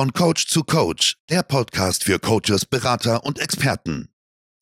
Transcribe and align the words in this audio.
Von 0.00 0.14
Coach 0.14 0.46
zu 0.46 0.62
Coach, 0.62 1.16
der 1.28 1.42
Podcast 1.42 2.04
für 2.04 2.18
Coaches, 2.18 2.64
Berater 2.64 3.22
und 3.26 3.38
Experten. 3.38 4.08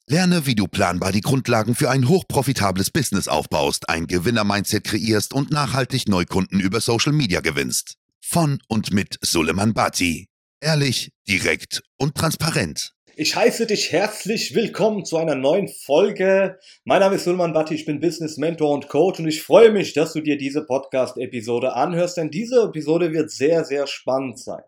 Lerne, 0.08 0.46
wie 0.46 0.56
du 0.56 0.66
planbar 0.66 1.12
die 1.12 1.20
Grundlagen 1.20 1.76
für 1.76 1.90
ein 1.90 2.08
hochprofitables 2.08 2.90
Business 2.90 3.28
aufbaust, 3.28 3.88
ein 3.88 4.08
Gewinner-Mindset 4.08 4.82
kreierst 4.82 5.32
und 5.32 5.52
nachhaltig 5.52 6.08
Neukunden 6.08 6.58
über 6.58 6.80
Social 6.80 7.12
Media 7.12 7.40
gewinnst. 7.40 7.98
Von 8.20 8.58
und 8.66 8.92
mit 8.92 9.16
Suleiman 9.22 9.74
Bati. 9.74 10.26
Ehrlich, 10.60 11.12
direkt 11.28 11.84
und 11.98 12.16
transparent. 12.16 12.96
Ich 13.20 13.34
heiße 13.34 13.66
dich 13.66 13.90
herzlich 13.90 14.54
willkommen 14.54 15.04
zu 15.04 15.16
einer 15.16 15.34
neuen 15.34 15.66
Folge. 15.66 16.56
Mein 16.84 17.00
Name 17.00 17.16
ist 17.16 17.24
Sulman 17.24 17.52
Batti, 17.52 17.74
ich 17.74 17.84
bin 17.84 17.98
Business 17.98 18.36
Mentor 18.36 18.72
und 18.72 18.88
Coach 18.88 19.18
und 19.18 19.26
ich 19.26 19.42
freue 19.42 19.72
mich, 19.72 19.92
dass 19.92 20.12
du 20.12 20.20
dir 20.20 20.38
diese 20.38 20.64
Podcast-Episode 20.64 21.72
anhörst, 21.72 22.16
denn 22.16 22.30
diese 22.30 22.62
Episode 22.62 23.12
wird 23.12 23.32
sehr, 23.32 23.64
sehr 23.64 23.88
spannend 23.88 24.38
sein. 24.38 24.62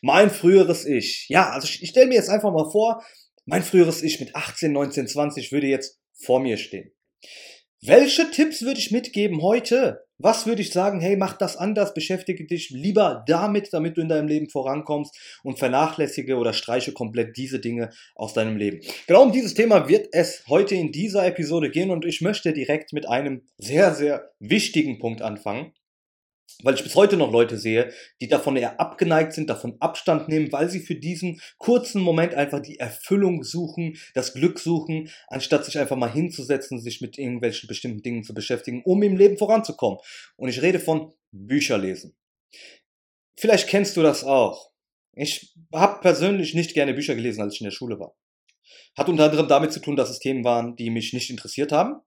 Mein 0.00 0.30
früheres 0.30 0.84
Ich. 0.84 1.26
Ja, 1.28 1.50
also 1.50 1.66
ich, 1.66 1.82
ich 1.82 1.90
stelle 1.90 2.06
mir 2.06 2.14
jetzt 2.14 2.30
einfach 2.30 2.52
mal 2.52 2.70
vor, 2.70 3.02
mein 3.46 3.64
früheres 3.64 4.04
Ich 4.04 4.20
mit 4.20 4.36
18, 4.36 4.70
19, 4.70 5.08
20 5.08 5.50
würde 5.50 5.66
jetzt 5.66 5.98
vor 6.12 6.38
mir 6.38 6.56
stehen. 6.56 6.92
Welche 7.80 8.28
Tipps 8.32 8.62
würde 8.62 8.80
ich 8.80 8.90
mitgeben 8.90 9.40
heute? 9.40 10.04
Was 10.18 10.46
würde 10.46 10.62
ich 10.62 10.72
sagen? 10.72 10.98
Hey, 11.00 11.16
mach 11.16 11.34
das 11.34 11.56
anders, 11.56 11.94
beschäftige 11.94 12.44
dich 12.44 12.70
lieber 12.70 13.22
damit, 13.28 13.72
damit 13.72 13.96
du 13.96 14.00
in 14.00 14.08
deinem 14.08 14.26
Leben 14.26 14.50
vorankommst 14.50 15.16
und 15.44 15.60
vernachlässige 15.60 16.38
oder 16.38 16.52
streiche 16.52 16.92
komplett 16.92 17.36
diese 17.36 17.60
Dinge 17.60 17.90
aus 18.16 18.34
deinem 18.34 18.56
Leben. 18.56 18.80
Genau 19.06 19.22
um 19.22 19.30
dieses 19.30 19.54
Thema 19.54 19.88
wird 19.88 20.08
es 20.10 20.42
heute 20.48 20.74
in 20.74 20.90
dieser 20.90 21.24
Episode 21.24 21.70
gehen 21.70 21.90
und 21.90 22.04
ich 22.04 22.20
möchte 22.20 22.52
direkt 22.52 22.92
mit 22.92 23.08
einem 23.08 23.46
sehr, 23.58 23.94
sehr 23.94 24.32
wichtigen 24.40 24.98
Punkt 24.98 25.22
anfangen 25.22 25.72
weil 26.62 26.74
ich 26.74 26.82
bis 26.82 26.94
heute 26.94 27.16
noch 27.16 27.30
Leute 27.30 27.56
sehe, 27.56 27.92
die 28.20 28.28
davon 28.28 28.56
eher 28.56 28.80
abgeneigt 28.80 29.32
sind, 29.32 29.48
davon 29.48 29.76
Abstand 29.80 30.28
nehmen, 30.28 30.50
weil 30.52 30.68
sie 30.68 30.80
für 30.80 30.96
diesen 30.96 31.40
kurzen 31.58 32.02
Moment 32.02 32.34
einfach 32.34 32.60
die 32.60 32.78
Erfüllung 32.78 33.44
suchen, 33.44 33.96
das 34.14 34.34
Glück 34.34 34.58
suchen, 34.58 35.10
anstatt 35.28 35.64
sich 35.64 35.78
einfach 35.78 35.96
mal 35.96 36.12
hinzusetzen, 36.12 36.80
sich 36.80 37.00
mit 37.00 37.18
irgendwelchen 37.18 37.68
bestimmten 37.68 38.02
Dingen 38.02 38.24
zu 38.24 38.34
beschäftigen, 38.34 38.82
um 38.84 39.02
im 39.02 39.16
Leben 39.16 39.38
voranzukommen. 39.38 39.98
Und 40.36 40.48
ich 40.48 40.62
rede 40.62 40.80
von 40.80 41.12
Bücher 41.30 41.78
lesen. 41.78 42.16
Vielleicht 43.38 43.68
kennst 43.68 43.96
du 43.96 44.02
das 44.02 44.24
auch. 44.24 44.72
Ich 45.14 45.54
habe 45.72 46.00
persönlich 46.00 46.54
nicht 46.54 46.74
gerne 46.74 46.94
Bücher 46.94 47.14
gelesen, 47.14 47.42
als 47.42 47.54
ich 47.54 47.60
in 47.60 47.66
der 47.66 47.72
Schule 47.72 47.98
war. 48.00 48.16
Hat 48.96 49.08
unter 49.08 49.24
anderem 49.24 49.48
damit 49.48 49.72
zu 49.72 49.80
tun, 49.80 49.96
dass 49.96 50.10
es 50.10 50.18
Themen 50.18 50.44
waren, 50.44 50.74
die 50.76 50.90
mich 50.90 51.12
nicht 51.12 51.30
interessiert 51.30 51.70
haben. 51.70 52.00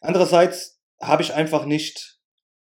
Andererseits 0.00 0.80
habe 1.00 1.22
ich 1.22 1.34
einfach 1.34 1.66
nicht 1.66 2.21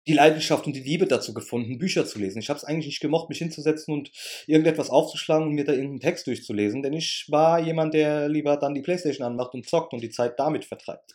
die 0.10 0.16
Leidenschaft 0.16 0.66
und 0.66 0.76
die 0.76 0.82
Liebe 0.82 1.06
dazu 1.06 1.36
gefunden, 1.36 1.78
Bücher 1.78 2.04
zu 2.04 2.18
lesen. 2.18 2.40
Ich 2.40 2.50
habe 2.50 2.58
es 2.58 2.64
eigentlich 2.64 2.88
nicht 2.88 3.00
gemocht, 3.00 3.30
mich 3.30 3.38
hinzusetzen 3.38 3.94
und 3.94 4.12
irgendetwas 4.48 4.90
aufzuschlagen 4.90 5.48
und 5.48 5.54
mir 5.54 5.66
da 5.66 5.72
irgendeinen 5.72 6.00
Text 6.00 6.26
durchzulesen, 6.26 6.82
denn 6.82 6.94
ich 6.94 7.28
war 7.30 7.60
jemand, 7.60 7.94
der 7.94 8.28
lieber 8.28 8.58
dann 8.58 8.74
die 8.74 8.82
Playstation 8.82 9.26
anmacht 9.26 9.54
und 9.54 9.70
zockt 9.70 9.94
und 9.94 10.02
die 10.02 10.10
Zeit 10.10 10.40
damit 10.40 10.66
vertreibt. 10.66 11.14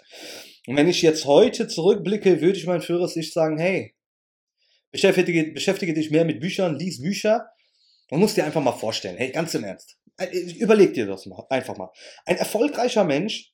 Und 0.68 0.76
wenn 0.76 0.88
ich 0.88 1.02
jetzt 1.02 1.24
heute 1.24 1.66
zurückblicke, 1.66 2.40
würde 2.40 2.56
ich 2.56 2.66
mein 2.66 2.80
früheres 2.80 3.16
Ich 3.16 3.32
sagen, 3.32 3.58
hey, 3.58 3.94
beschäftige, 4.92 5.52
beschäftige 5.52 5.92
dich 5.92 6.12
mehr 6.12 6.24
mit 6.24 6.38
Büchern, 6.38 6.78
lies 6.78 7.02
Bücher 7.02 7.48
und 8.10 8.20
musst 8.20 8.36
dir 8.36 8.44
einfach 8.44 8.62
mal 8.62 8.72
vorstellen, 8.72 9.16
hey, 9.16 9.32
ganz 9.32 9.54
im 9.54 9.64
Ernst, 9.64 9.98
äh, 10.18 10.28
überleg 10.60 10.94
dir 10.94 11.06
das 11.06 11.26
mal, 11.26 11.44
einfach 11.50 11.76
mal. 11.76 11.90
Ein 12.26 12.36
erfolgreicher 12.36 13.02
Mensch 13.02 13.53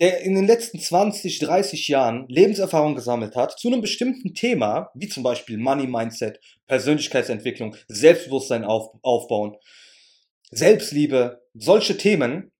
der 0.00 0.20
in 0.20 0.34
den 0.34 0.46
letzten 0.46 0.78
20, 0.78 1.38
30 1.38 1.88
Jahren 1.88 2.26
Lebenserfahrung 2.28 2.94
gesammelt 2.94 3.34
hat 3.34 3.58
zu 3.58 3.68
einem 3.68 3.80
bestimmten 3.80 4.34
Thema, 4.34 4.90
wie 4.94 5.08
zum 5.08 5.22
Beispiel 5.22 5.56
Money 5.56 5.86
Mindset, 5.86 6.40
Persönlichkeitsentwicklung, 6.66 7.76
Selbstbewusstsein 7.88 8.64
auf, 8.64 8.90
aufbauen, 9.02 9.56
Selbstliebe, 10.50 11.42
solche 11.54 11.96
Themen, 11.96 12.52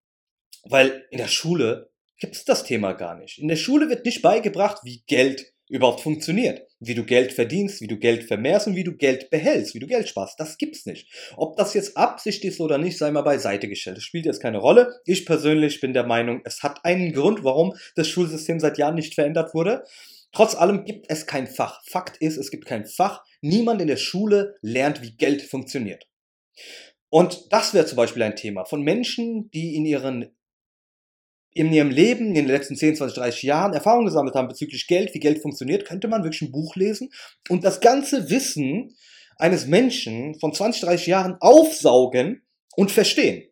weil 0.63 1.05
in 1.11 1.19
der 1.19 1.27
Schule 1.27 1.91
gibt 2.19 2.35
es 2.35 2.45
das 2.45 2.63
Thema 2.63 2.93
gar 2.93 3.15
nicht. 3.15 3.37
In 3.37 3.47
der 3.47 3.55
Schule 3.55 3.89
wird 3.89 4.05
nicht 4.05 4.21
beigebracht, 4.21 4.79
wie 4.83 5.03
Geld 5.07 5.53
überhaupt 5.69 6.01
funktioniert. 6.01 6.66
Wie 6.79 6.93
du 6.93 7.03
Geld 7.03 7.33
verdienst, 7.33 7.81
wie 7.81 7.87
du 7.87 7.97
Geld 7.97 8.25
vermehrst 8.25 8.67
und 8.67 8.75
wie 8.75 8.83
du 8.83 8.95
Geld 8.95 9.29
behältst, 9.29 9.73
wie 9.73 9.79
du 9.79 9.87
Geld 9.87 10.07
sparst. 10.07 10.39
Das 10.39 10.57
gibt's 10.57 10.85
nicht. 10.85 11.07
Ob 11.35 11.57
das 11.57 11.73
jetzt 11.73 11.97
Absicht 11.97 12.45
ist 12.45 12.59
oder 12.59 12.77
nicht, 12.77 12.97
sei 12.97 13.09
mal 13.11 13.23
beiseite 13.23 13.67
gestellt. 13.67 13.97
Das 13.97 14.03
spielt 14.03 14.25
jetzt 14.25 14.41
keine 14.41 14.59
Rolle. 14.59 14.93
Ich 15.05 15.25
persönlich 15.25 15.81
bin 15.81 15.93
der 15.93 16.05
Meinung, 16.05 16.41
es 16.45 16.61
hat 16.61 16.85
einen 16.85 17.13
Grund, 17.13 17.43
warum 17.43 17.73
das 17.95 18.07
Schulsystem 18.07 18.59
seit 18.59 18.77
Jahren 18.77 18.95
nicht 18.95 19.15
verändert 19.15 19.53
wurde. 19.53 19.83
Trotz 20.31 20.55
allem 20.55 20.85
gibt 20.85 21.07
es 21.09 21.25
kein 21.25 21.47
Fach. 21.47 21.81
Fakt 21.85 22.17
ist, 22.17 22.37
es 22.37 22.51
gibt 22.51 22.65
kein 22.65 22.85
Fach. 22.85 23.23
Niemand 23.41 23.81
in 23.81 23.87
der 23.87 23.97
Schule 23.97 24.55
lernt, 24.61 25.01
wie 25.01 25.15
Geld 25.15 25.41
funktioniert. 25.41 26.07
Und 27.09 27.51
das 27.51 27.73
wäre 27.73 27.85
zum 27.85 27.95
Beispiel 27.95 28.23
ein 28.23 28.35
Thema 28.35 28.65
von 28.65 28.81
Menschen, 28.81 29.49
die 29.51 29.75
in 29.75 29.85
ihren 29.85 30.36
in 31.57 31.71
ihrem 31.73 31.89
Leben 31.89 32.27
in 32.27 32.35
den 32.35 32.47
letzten 32.47 32.75
10, 32.75 32.95
20, 32.97 33.17
30 33.17 33.43
Jahren 33.43 33.73
Erfahrung 33.73 34.05
gesammelt 34.05 34.35
haben 34.35 34.47
bezüglich 34.47 34.87
Geld, 34.87 35.13
wie 35.13 35.19
Geld 35.19 35.41
funktioniert, 35.41 35.85
könnte 35.85 36.07
man 36.07 36.23
wirklich 36.23 36.43
ein 36.43 36.51
Buch 36.51 36.75
lesen 36.75 37.09
und 37.49 37.63
das 37.63 37.79
ganze 37.79 38.29
Wissen 38.29 38.95
eines 39.37 39.67
Menschen 39.67 40.39
von 40.39 40.53
20, 40.53 40.81
30 40.81 41.07
Jahren 41.07 41.37
aufsaugen 41.39 42.43
und 42.75 42.91
verstehen. 42.91 43.43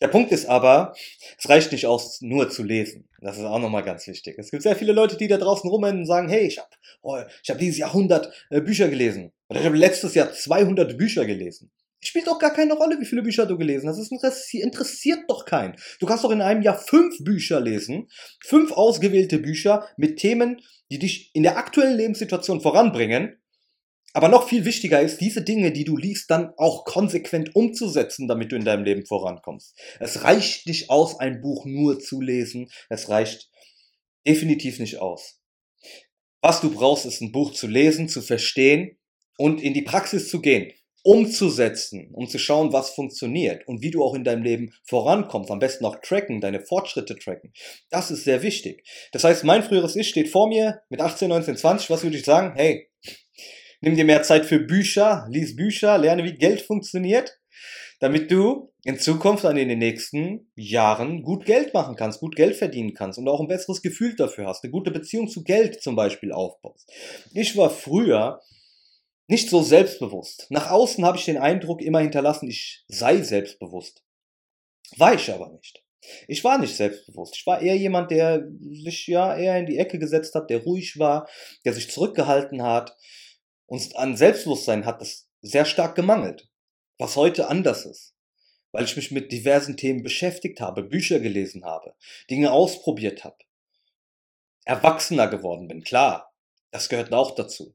Der 0.00 0.08
Punkt 0.08 0.30
ist 0.30 0.46
aber, 0.46 0.94
es 1.38 1.48
reicht 1.48 1.72
nicht 1.72 1.86
aus, 1.86 2.20
nur 2.20 2.48
zu 2.50 2.62
lesen. 2.62 3.08
Das 3.20 3.36
ist 3.36 3.44
auch 3.44 3.58
nochmal 3.58 3.82
ganz 3.82 4.06
wichtig. 4.06 4.36
Es 4.38 4.50
gibt 4.50 4.62
sehr 4.62 4.76
viele 4.76 4.92
Leute, 4.92 5.16
die 5.16 5.26
da 5.26 5.38
draußen 5.38 5.68
rumrennen 5.68 6.02
und 6.02 6.06
sagen, 6.06 6.28
hey, 6.28 6.46
ich 6.46 6.58
habe 6.58 6.68
oh, 7.02 7.16
hab 7.16 7.58
dieses 7.58 7.78
Jahr 7.78 7.90
100 7.90 8.32
äh, 8.50 8.60
Bücher 8.60 8.88
gelesen. 8.88 9.32
Oder 9.48 9.60
ich 9.60 9.66
habe 9.66 9.76
letztes 9.76 10.14
Jahr 10.14 10.32
200 10.32 10.96
Bücher 10.96 11.26
gelesen. 11.26 11.72
Spielt 12.00 12.28
doch 12.28 12.38
gar 12.38 12.52
keine 12.52 12.74
Rolle, 12.74 13.00
wie 13.00 13.04
viele 13.04 13.22
Bücher 13.22 13.44
du 13.44 13.58
gelesen 13.58 13.88
hast. 13.88 13.98
Das 14.22 14.54
interessiert 14.54 15.20
doch 15.28 15.44
keinen. 15.44 15.74
Du 15.98 16.06
kannst 16.06 16.22
doch 16.22 16.30
in 16.30 16.40
einem 16.40 16.62
Jahr 16.62 16.78
fünf 16.78 17.16
Bücher 17.24 17.60
lesen, 17.60 18.08
fünf 18.44 18.70
ausgewählte 18.70 19.38
Bücher 19.38 19.88
mit 19.96 20.18
Themen, 20.18 20.60
die 20.92 21.00
dich 21.00 21.30
in 21.34 21.42
der 21.42 21.58
aktuellen 21.58 21.96
Lebenssituation 21.96 22.60
voranbringen. 22.60 23.36
Aber 24.14 24.28
noch 24.28 24.48
viel 24.48 24.64
wichtiger 24.64 25.00
ist, 25.00 25.20
diese 25.20 25.42
Dinge, 25.42 25.72
die 25.72 25.84
du 25.84 25.96
liest, 25.96 26.30
dann 26.30 26.52
auch 26.56 26.84
konsequent 26.84 27.54
umzusetzen, 27.54 28.28
damit 28.28 28.52
du 28.52 28.56
in 28.56 28.64
deinem 28.64 28.84
Leben 28.84 29.04
vorankommst. 29.04 29.76
Es 29.98 30.22
reicht 30.22 30.66
nicht 30.66 30.90
aus, 30.90 31.18
ein 31.18 31.40
Buch 31.40 31.66
nur 31.66 31.98
zu 31.98 32.20
lesen. 32.20 32.70
Es 32.88 33.08
reicht 33.08 33.50
definitiv 34.26 34.78
nicht 34.78 34.98
aus. 34.98 35.40
Was 36.40 36.60
du 36.60 36.70
brauchst, 36.70 37.06
ist 37.06 37.20
ein 37.20 37.32
Buch 37.32 37.52
zu 37.52 37.66
lesen, 37.66 38.08
zu 38.08 38.22
verstehen 38.22 38.96
und 39.36 39.60
in 39.60 39.74
die 39.74 39.82
Praxis 39.82 40.30
zu 40.30 40.40
gehen 40.40 40.72
umzusetzen, 41.08 42.10
um 42.12 42.28
zu 42.28 42.38
schauen, 42.38 42.74
was 42.74 42.90
funktioniert 42.90 43.66
und 43.66 43.80
wie 43.80 43.90
du 43.90 44.04
auch 44.04 44.14
in 44.14 44.24
deinem 44.24 44.42
Leben 44.42 44.74
vorankommst. 44.84 45.50
Am 45.50 45.58
besten 45.58 45.86
auch 45.86 45.96
tracken, 46.02 46.42
deine 46.42 46.60
Fortschritte 46.60 47.16
tracken. 47.16 47.54
Das 47.88 48.10
ist 48.10 48.24
sehr 48.24 48.42
wichtig. 48.42 48.86
Das 49.12 49.24
heißt, 49.24 49.42
mein 49.42 49.62
früheres 49.62 49.96
Ich 49.96 50.10
steht 50.10 50.28
vor 50.28 50.48
mir 50.48 50.82
mit 50.90 51.00
18, 51.00 51.30
19, 51.30 51.56
20. 51.56 51.88
Was 51.88 52.02
würde 52.02 52.18
ich 52.18 52.26
sagen? 52.26 52.52
Hey, 52.56 52.90
nimm 53.80 53.96
dir 53.96 54.04
mehr 54.04 54.22
Zeit 54.22 54.44
für 54.44 54.60
Bücher, 54.60 55.26
lies 55.30 55.56
Bücher, 55.56 55.96
lerne, 55.96 56.24
wie 56.24 56.34
Geld 56.34 56.60
funktioniert, 56.60 57.38
damit 58.00 58.30
du 58.30 58.70
in 58.84 58.98
Zukunft 58.98 59.44
dann 59.44 59.56
in 59.56 59.70
den 59.70 59.78
nächsten 59.78 60.50
Jahren 60.56 61.22
gut 61.22 61.46
Geld 61.46 61.72
machen 61.72 61.96
kannst, 61.96 62.20
gut 62.20 62.36
Geld 62.36 62.54
verdienen 62.54 62.92
kannst 62.92 63.18
und 63.18 63.28
auch 63.28 63.40
ein 63.40 63.48
besseres 63.48 63.80
Gefühl 63.80 64.14
dafür 64.14 64.46
hast, 64.46 64.62
eine 64.62 64.72
gute 64.72 64.90
Beziehung 64.90 65.28
zu 65.28 65.42
Geld 65.42 65.82
zum 65.82 65.96
Beispiel 65.96 66.32
aufbaust. 66.32 66.92
Ich 67.32 67.56
war 67.56 67.70
früher 67.70 68.42
nicht 69.28 69.50
so 69.50 69.62
selbstbewusst. 69.62 70.46
Nach 70.50 70.70
außen 70.70 71.04
habe 71.04 71.18
ich 71.18 71.26
den 71.26 71.38
Eindruck 71.38 71.82
immer 71.82 72.00
hinterlassen, 72.00 72.48
ich 72.48 72.84
sei 72.88 73.22
selbstbewusst. 73.22 74.02
War 74.96 75.14
ich 75.14 75.30
aber 75.30 75.50
nicht. 75.50 75.84
Ich 76.26 76.42
war 76.44 76.58
nicht 76.58 76.74
selbstbewusst. 76.74 77.36
Ich 77.36 77.46
war 77.46 77.60
eher 77.60 77.76
jemand, 77.76 78.10
der 78.10 78.48
sich 78.70 79.06
ja 79.06 79.36
eher 79.36 79.58
in 79.58 79.66
die 79.66 79.78
Ecke 79.78 79.98
gesetzt 79.98 80.34
hat, 80.34 80.48
der 80.48 80.62
ruhig 80.62 80.98
war, 80.98 81.28
der 81.64 81.74
sich 81.74 81.90
zurückgehalten 81.90 82.62
hat. 82.62 82.96
Und 83.66 83.94
an 83.96 84.16
Selbstbewusstsein 84.16 84.86
hat 84.86 85.02
es 85.02 85.28
sehr 85.42 85.66
stark 85.66 85.94
gemangelt. 85.94 86.48
Was 86.96 87.16
heute 87.16 87.48
anders 87.48 87.84
ist. 87.84 88.14
Weil 88.72 88.84
ich 88.84 88.96
mich 88.96 89.10
mit 89.10 89.30
diversen 89.30 89.76
Themen 89.76 90.02
beschäftigt 90.02 90.60
habe, 90.60 90.82
Bücher 90.82 91.20
gelesen 91.20 91.64
habe, 91.64 91.94
Dinge 92.30 92.52
ausprobiert 92.52 93.24
habe. 93.24 93.36
Erwachsener 94.64 95.28
geworden 95.28 95.68
bin, 95.68 95.82
klar. 95.82 96.34
Das 96.70 96.88
gehört 96.88 97.12
auch 97.12 97.34
dazu. 97.34 97.74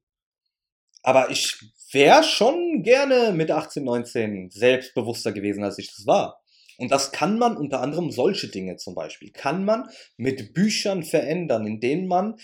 Aber 1.03 1.29
ich 1.29 1.57
wäre 1.91 2.23
schon 2.23 2.81
gerne 2.81 3.33
mit 3.33 3.51
18, 3.51 3.83
19 3.83 4.49
selbstbewusster 4.49 5.31
gewesen, 5.31 5.63
als 5.63 5.77
ich 5.77 5.93
das 5.93 6.07
war. 6.07 6.41
Und 6.77 6.91
das 6.91 7.11
kann 7.11 7.37
man 7.37 7.55
unter 7.55 7.81
anderem 7.81 8.09
solche 8.09 8.47
Dinge 8.47 8.77
zum 8.77 8.95
Beispiel, 8.95 9.31
kann 9.31 9.63
man 9.63 9.87
mit 10.17 10.53
Büchern 10.53 11.03
verändern, 11.03 11.67
in 11.67 11.79
denen 11.79 12.07
man 12.07 12.35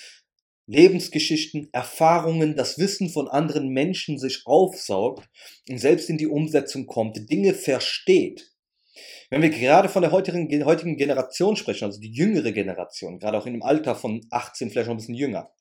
Lebensgeschichten, 0.67 1.69
Erfahrungen, 1.71 2.55
das 2.55 2.77
Wissen 2.77 3.09
von 3.09 3.27
anderen 3.27 3.69
Menschen 3.69 4.19
sich 4.19 4.43
aufsaugt 4.45 5.27
und 5.67 5.79
selbst 5.79 6.11
in 6.11 6.19
die 6.19 6.27
Umsetzung 6.27 6.85
kommt, 6.85 7.31
Dinge 7.31 7.55
versteht. 7.55 8.51
Wenn 9.31 9.41
wir 9.41 9.49
gerade 9.49 9.89
von 9.89 10.03
der 10.03 10.11
heutigen, 10.11 10.65
heutigen 10.65 10.95
Generation 10.95 11.55
sprechen, 11.55 11.85
also 11.85 11.99
die 11.99 12.11
jüngere 12.11 12.51
Generation, 12.51 13.17
gerade 13.17 13.37
auch 13.39 13.47
in 13.47 13.53
dem 13.53 13.63
Alter 13.63 13.95
von 13.95 14.21
18, 14.29 14.69
vielleicht 14.69 14.87
noch 14.87 14.93
ein 14.93 14.97
bisschen 14.97 15.15
jünger, 15.15 15.51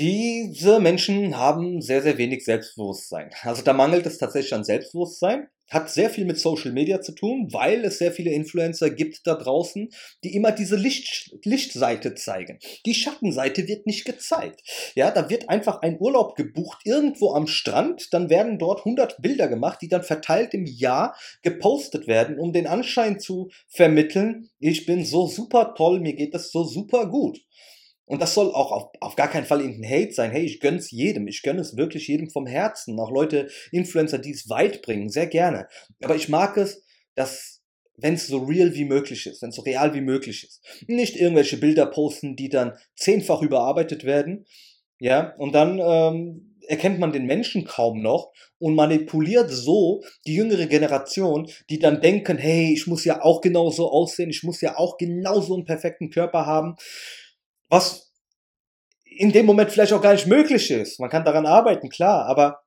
Diese 0.00 0.80
Menschen 0.80 1.36
haben 1.36 1.82
sehr, 1.82 2.00
sehr 2.00 2.16
wenig 2.16 2.42
Selbstbewusstsein. 2.42 3.28
Also 3.42 3.60
da 3.60 3.74
mangelt 3.74 4.06
es 4.06 4.16
tatsächlich 4.16 4.54
an 4.54 4.64
Selbstbewusstsein. 4.64 5.48
Hat 5.68 5.90
sehr 5.90 6.08
viel 6.08 6.24
mit 6.24 6.40
Social 6.40 6.72
Media 6.72 7.02
zu 7.02 7.12
tun, 7.12 7.48
weil 7.52 7.84
es 7.84 7.98
sehr 7.98 8.10
viele 8.10 8.30
Influencer 8.30 8.88
gibt 8.88 9.26
da 9.26 9.34
draußen, 9.34 9.90
die 10.24 10.34
immer 10.34 10.52
diese 10.52 10.76
Licht, 10.76 11.36
Lichtseite 11.44 12.14
zeigen. 12.14 12.58
Die 12.86 12.94
Schattenseite 12.94 13.68
wird 13.68 13.86
nicht 13.86 14.06
gezeigt. 14.06 14.62
Ja, 14.94 15.10
da 15.10 15.28
wird 15.28 15.50
einfach 15.50 15.82
ein 15.82 16.00
Urlaub 16.00 16.34
gebucht 16.34 16.80
irgendwo 16.84 17.34
am 17.34 17.46
Strand, 17.46 18.14
dann 18.14 18.30
werden 18.30 18.58
dort 18.58 18.78
100 18.78 19.20
Bilder 19.20 19.48
gemacht, 19.48 19.82
die 19.82 19.88
dann 19.88 20.02
verteilt 20.02 20.54
im 20.54 20.64
Jahr 20.64 21.14
gepostet 21.42 22.06
werden, 22.06 22.38
um 22.38 22.54
den 22.54 22.66
Anschein 22.66 23.20
zu 23.20 23.50
vermitteln, 23.68 24.48
ich 24.60 24.86
bin 24.86 25.04
so 25.04 25.26
super 25.26 25.74
toll, 25.76 26.00
mir 26.00 26.14
geht 26.14 26.32
das 26.32 26.50
so 26.50 26.64
super 26.64 27.04
gut. 27.04 27.38
Und 28.10 28.20
das 28.20 28.34
soll 28.34 28.48
auch 28.48 28.72
auf, 28.72 28.90
auf 28.98 29.14
gar 29.14 29.28
keinen 29.28 29.46
Fall 29.46 29.60
irgendein 29.60 29.88
Hate 29.88 30.12
sein. 30.12 30.32
Hey, 30.32 30.44
ich 30.44 30.58
gönn's 30.58 30.90
jedem. 30.90 31.28
Ich 31.28 31.44
gönne 31.44 31.60
es 31.60 31.76
wirklich 31.76 32.08
jedem 32.08 32.28
vom 32.28 32.44
Herzen. 32.44 32.98
Auch 32.98 33.12
Leute, 33.12 33.48
Influencer, 33.70 34.18
die 34.18 34.32
es 34.32 34.48
weit 34.50 34.82
bringen, 34.82 35.10
sehr 35.10 35.28
gerne. 35.28 35.68
Aber 36.02 36.16
ich 36.16 36.28
mag 36.28 36.56
es, 36.56 36.82
dass, 37.14 37.62
wenn 37.96 38.14
es 38.14 38.26
so 38.26 38.38
real 38.38 38.74
wie 38.74 38.84
möglich 38.84 39.26
ist, 39.26 39.42
wenn 39.42 39.50
es 39.50 39.54
so 39.54 39.62
real 39.62 39.94
wie 39.94 40.00
möglich 40.00 40.42
ist, 40.42 40.60
nicht 40.88 41.14
irgendwelche 41.14 41.58
Bilder 41.58 41.86
posten, 41.86 42.34
die 42.34 42.48
dann 42.48 42.72
zehnfach 42.96 43.42
überarbeitet 43.42 44.02
werden. 44.02 44.44
Ja, 44.98 45.36
und 45.36 45.54
dann 45.54 45.78
ähm, 45.80 46.56
erkennt 46.66 46.98
man 46.98 47.12
den 47.12 47.26
Menschen 47.26 47.64
kaum 47.64 48.02
noch 48.02 48.32
und 48.58 48.74
manipuliert 48.74 49.52
so 49.52 50.02
die 50.26 50.34
jüngere 50.34 50.66
Generation, 50.66 51.48
die 51.70 51.78
dann 51.78 52.00
denken, 52.00 52.38
hey, 52.38 52.72
ich 52.72 52.88
muss 52.88 53.04
ja 53.04 53.22
auch 53.22 53.40
genauso 53.40 53.88
aussehen, 53.88 54.30
ich 54.30 54.42
muss 54.42 54.60
ja 54.62 54.78
auch 54.78 54.96
genauso 54.98 55.54
einen 55.54 55.64
perfekten 55.64 56.10
Körper 56.10 56.44
haben 56.44 56.74
was 57.70 58.12
in 59.04 59.32
dem 59.32 59.46
Moment 59.46 59.70
vielleicht 59.70 59.92
auch 59.92 60.02
gar 60.02 60.12
nicht 60.12 60.26
möglich 60.26 60.70
ist. 60.70 61.00
Man 61.00 61.08
kann 61.08 61.24
daran 61.24 61.46
arbeiten, 61.46 61.88
klar, 61.88 62.26
aber 62.26 62.60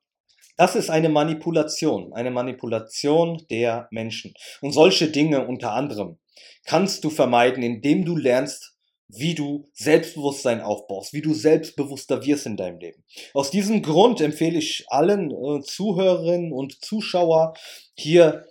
das 0.58 0.76
ist 0.76 0.90
eine 0.90 1.10
Manipulation, 1.10 2.14
eine 2.14 2.32
Manipulation 2.32 3.44
der 3.50 3.88
Menschen. 3.92 4.34
Und 4.62 4.72
solche 4.72 5.08
Dinge 5.08 5.46
unter 5.48 5.74
anderem 5.74 6.20
kannst 6.66 7.04
du 7.04 7.10
vermeiden, 7.10 7.64
indem 7.64 8.06
du 8.06 8.16
lernst, 8.16 8.74
wie 9.08 9.36
du 9.36 9.70
Selbstbewusstsein 9.74 10.62
aufbaust, 10.62 11.14
wie 11.14 11.22
du 11.22 11.34
selbstbewusster 11.34 12.26
wirst 12.26 12.46
in 12.46 12.58
deinem 12.58 12.80
Leben. 12.80 13.04
Aus 13.34 13.52
diesem 13.52 13.82
Grund 13.82 14.22
empfehle 14.22 14.58
ich 14.58 14.86
allen 14.88 15.32
äh, 15.32 15.62
Zuhörerinnen 15.62 16.52
und 16.52 16.84
Zuschauer 16.84 17.54
hier 17.96 18.46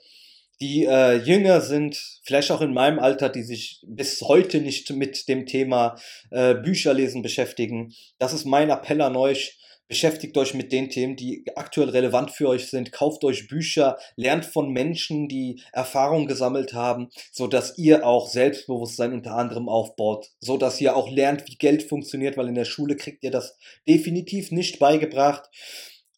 die 0.63 0.85
äh, 0.85 1.17
jünger 1.17 1.61
sind, 1.61 2.21
vielleicht 2.23 2.53
auch 2.53 2.61
in 2.61 2.73
meinem 2.73 3.01
Alter, 3.01 3.29
die 3.29 3.43
sich 3.43 3.83
bis 3.85 4.21
heute 4.23 4.61
nicht 4.61 4.89
mit 4.91 5.27
dem 5.27 5.45
Thema 5.45 5.97
äh, 6.31 6.55
Bücherlesen 6.55 7.21
beschäftigen. 7.21 7.93
Das 8.19 8.33
ist 8.33 8.45
mein 8.45 8.71
Appell 8.71 9.01
an 9.01 9.17
euch. 9.17 9.59
Beschäftigt 9.89 10.39
euch 10.39 10.55
mit 10.55 10.71
den 10.71 10.89
Themen, 10.89 11.17
die 11.17 11.45
aktuell 11.57 11.89
relevant 11.89 12.31
für 12.31 12.49
euch 12.49 12.71
sind. 12.71 12.93
Kauft 12.93 13.25
euch 13.25 13.49
Bücher, 13.49 13.99
lernt 14.15 14.45
von 14.45 14.71
Menschen, 14.71 15.27
die 15.27 15.61
Erfahrung 15.73 16.27
gesammelt 16.29 16.75
haben, 16.75 17.09
so 17.33 17.49
dass 17.49 17.77
ihr 17.77 18.07
auch 18.07 18.29
Selbstbewusstsein 18.29 19.13
unter 19.13 19.33
anderem 19.33 19.69
aufbaut, 19.69 20.31
so 20.39 20.57
dass 20.57 20.81
ihr 20.81 20.95
auch 20.95 21.11
lernt, 21.11 21.49
wie 21.49 21.57
Geld 21.57 21.83
funktioniert, 21.83 22.37
weil 22.37 22.49
in 22.49 22.55
der 22.55 22.65
Schule 22.67 22.95
kriegt 22.95 23.25
ihr 23.25 23.33
das 23.33 23.59
definitiv 23.89 24.53
nicht 24.53 24.79
beigebracht. 24.79 25.51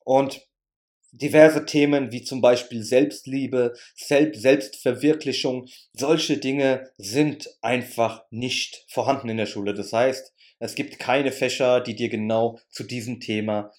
Und 0.05 0.43
diverse 1.14 1.64
Themen 1.64 2.12
wie 2.12 2.22
zum 2.22 2.40
Beispiel 2.40 2.82
Selbstliebe, 2.82 3.75
Selb 3.94 4.37
Selbstverwirklichung, 4.37 5.66
solche 5.93 6.38
Dinge 6.38 6.90
sind 6.99 7.49
einfach 7.62 8.25
nicht 8.31 8.84
vorhanden 8.88 9.28
in 9.28 9.37
der 9.37 9.46
Schule. 9.46 9.75
Das 9.75 9.93
heißt, 9.93 10.32
es 10.58 10.75
gibt 10.75 10.99
keine 10.99 11.32
Fächer, 11.32 11.81
die 11.81 11.94
dir 11.94 12.08
genau 12.08 12.58
zu 12.70 12.84
diesem 12.84 13.20
Thema 13.20 13.72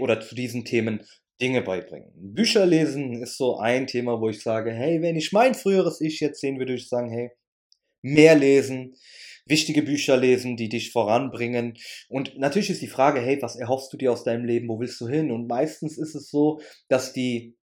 oder 0.00 0.20
zu 0.20 0.34
diesen 0.34 0.64
Themen 0.64 1.04
Dinge 1.40 1.62
beibringen. 1.62 2.10
Bücher 2.14 2.64
lesen 2.64 3.22
ist 3.22 3.36
so 3.36 3.58
ein 3.58 3.86
Thema, 3.86 4.20
wo 4.20 4.28
ich 4.28 4.42
sage, 4.42 4.72
hey, 4.72 5.02
wenn 5.02 5.16
ich 5.16 5.32
mein 5.32 5.54
früheres 5.54 6.00
Ich 6.00 6.20
jetzt 6.20 6.40
sehen 6.40 6.58
würde, 6.58 6.72
würde 6.72 6.80
ich 6.80 6.88
sagen, 6.88 7.10
hey, 7.10 7.30
mehr 8.00 8.34
lesen, 8.34 8.96
wichtige 9.46 9.82
Bücher 9.82 10.16
lesen, 10.16 10.56
die 10.56 10.68
dich 10.68 10.92
voranbringen. 10.92 11.76
Und 12.08 12.38
natürlich 12.38 12.70
ist 12.70 12.82
die 12.82 12.88
Frage, 12.88 13.20
hey, 13.20 13.40
was 13.42 13.56
erhoffst 13.56 13.92
du 13.92 13.96
dir 13.96 14.12
aus 14.12 14.24
deinem 14.24 14.44
Leben? 14.44 14.68
Wo 14.68 14.80
willst 14.80 15.00
du 15.00 15.08
hin? 15.08 15.30
Und 15.30 15.46
meistens 15.46 15.98
ist 15.98 16.14
es 16.14 16.30
so, 16.30 16.60
dass 16.88 17.12
die 17.12 17.56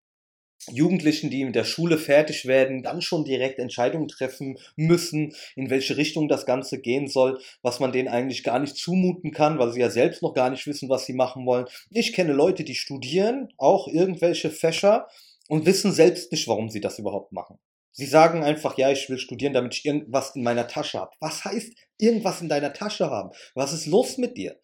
Jugendlichen, 0.68 1.30
die 1.30 1.42
in 1.42 1.54
der 1.54 1.64
Schule 1.64 1.98
fertig 1.98 2.46
werden, 2.46 2.84
dann 2.84 3.02
schon 3.02 3.24
direkt 3.24 3.60
Entscheidungen 3.60 4.10
treffen 4.10 4.58
müssen, 4.76 5.34
in 5.56 5.70
welche 5.70 5.96
Richtung 5.96 6.28
das 6.28 6.46
Ganze 6.46 6.82
gehen 6.82 7.08
soll, 7.08 7.40
was 7.62 7.80
man 7.80 7.94
denen 7.94 8.10
eigentlich 8.10 8.44
gar 8.44 8.60
nicht 8.60 8.76
zumuten 8.76 9.32
kann, 9.32 9.58
weil 9.58 9.72
sie 9.72 9.80
ja 9.80 9.90
selbst 9.90 10.22
noch 10.22 10.34
gar 10.34 10.50
nicht 10.50 10.68
wissen, 10.68 10.90
was 10.90 11.06
sie 11.06 11.14
machen 11.14 11.46
wollen. 11.46 11.66
Ich 11.92 12.12
kenne 12.12 12.34
Leute, 12.34 12.66
die 12.66 12.76
studieren, 12.76 13.54
auch 13.58 13.88
irgendwelche 13.88 14.50
Fächer 14.50 15.08
und 15.48 15.66
wissen 15.66 15.94
selbst 15.94 16.32
nicht, 16.32 16.48
warum 16.48 16.70
sie 16.70 16.82
das 16.82 17.00
überhaupt 17.00 17.32
machen. 17.32 17.58
Sie 17.92 18.06
sagen 18.06 18.44
einfach, 18.44 18.78
ja, 18.78 18.92
ich 18.92 19.10
will 19.10 19.18
studieren, 19.18 19.54
damit 19.54 19.76
ich 19.76 19.86
irgendwas 19.86 20.36
in 20.36 20.44
meiner 20.44 20.68
Tasche 20.68 21.00
habe. 21.00 21.12
Was 21.20 21.44
heißt 21.46 21.74
irgendwas 21.98 22.42
in 22.42 22.50
deiner 22.50 22.74
Tasche 22.74 23.10
haben? 23.10 23.32
Was 23.56 23.74
ist 23.74 23.88
los 23.88 24.18
mit 24.18 24.38
dir? 24.38 24.60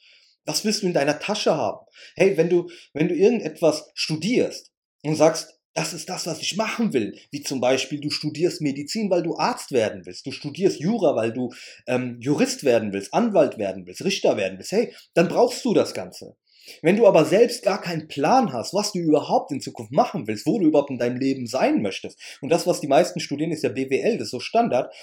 Was 0.45 0.63
willst 0.63 0.83
du 0.83 0.87
in 0.87 0.93
deiner 0.93 1.19
Tasche 1.19 1.55
haben? 1.55 1.85
Hey, 2.15 2.37
wenn 2.37 2.49
du, 2.49 2.69
wenn 2.93 3.07
du 3.07 3.15
irgendetwas 3.15 3.89
studierst 3.95 4.71
und 5.03 5.15
sagst, 5.15 5.55
das 5.75 5.93
ist 5.93 6.07
das, 6.09 6.25
was 6.25 6.41
ich 6.41 6.55
machen 6.55 6.93
will, 6.93 7.19
wie 7.31 7.43
zum 7.43 7.59
Beispiel 7.59 7.99
du 7.99 8.09
studierst 8.09 8.61
Medizin, 8.61 9.09
weil 9.09 9.23
du 9.23 9.37
Arzt 9.37 9.73
werden 9.73 10.05
willst, 10.05 10.25
du 10.25 10.31
studierst 10.31 10.79
Jura, 10.79 11.15
weil 11.17 11.33
du 11.33 11.53
ähm, 11.85 12.17
Jurist 12.21 12.63
werden 12.63 12.93
willst, 12.93 13.13
Anwalt 13.13 13.57
werden 13.57 13.85
willst, 13.85 14.03
Richter 14.05 14.37
werden 14.37 14.57
willst, 14.57 14.71
hey, 14.71 14.95
dann 15.13 15.27
brauchst 15.27 15.65
du 15.65 15.73
das 15.73 15.93
Ganze. 15.93 16.37
Wenn 16.81 16.97
du 16.97 17.07
aber 17.07 17.25
selbst 17.25 17.63
gar 17.63 17.81
keinen 17.81 18.07
Plan 18.07 18.53
hast, 18.53 18.73
was 18.73 18.91
du 18.91 18.99
überhaupt 18.99 19.51
in 19.51 19.61
Zukunft 19.61 19.91
machen 19.91 20.27
willst, 20.27 20.45
wo 20.45 20.59
du 20.59 20.67
überhaupt 20.67 20.89
in 20.89 20.97
deinem 20.97 21.17
Leben 21.17 21.47
sein 21.47 21.81
möchtest, 21.81 22.19
und 22.41 22.49
das, 22.49 22.67
was 22.67 22.81
die 22.81 22.87
meisten 22.87 23.19
studieren, 23.19 23.51
ist 23.51 23.63
ja 23.63 23.69
BWL, 23.69 24.17
das 24.17 24.27
ist 24.27 24.31
so 24.31 24.39
Standard, 24.39 24.93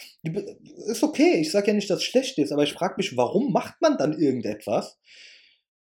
ist 0.87 1.03
okay, 1.03 1.41
ich 1.41 1.51
sage 1.51 1.69
ja 1.69 1.75
nicht, 1.75 1.91
dass 1.91 1.99
es 1.99 2.05
schlecht 2.05 2.39
ist, 2.39 2.53
aber 2.53 2.63
ich 2.63 2.73
frage 2.73 2.95
mich, 2.97 3.17
warum 3.17 3.53
macht 3.53 3.81
man 3.81 3.97
dann 3.99 4.19
irgendetwas, 4.19 4.99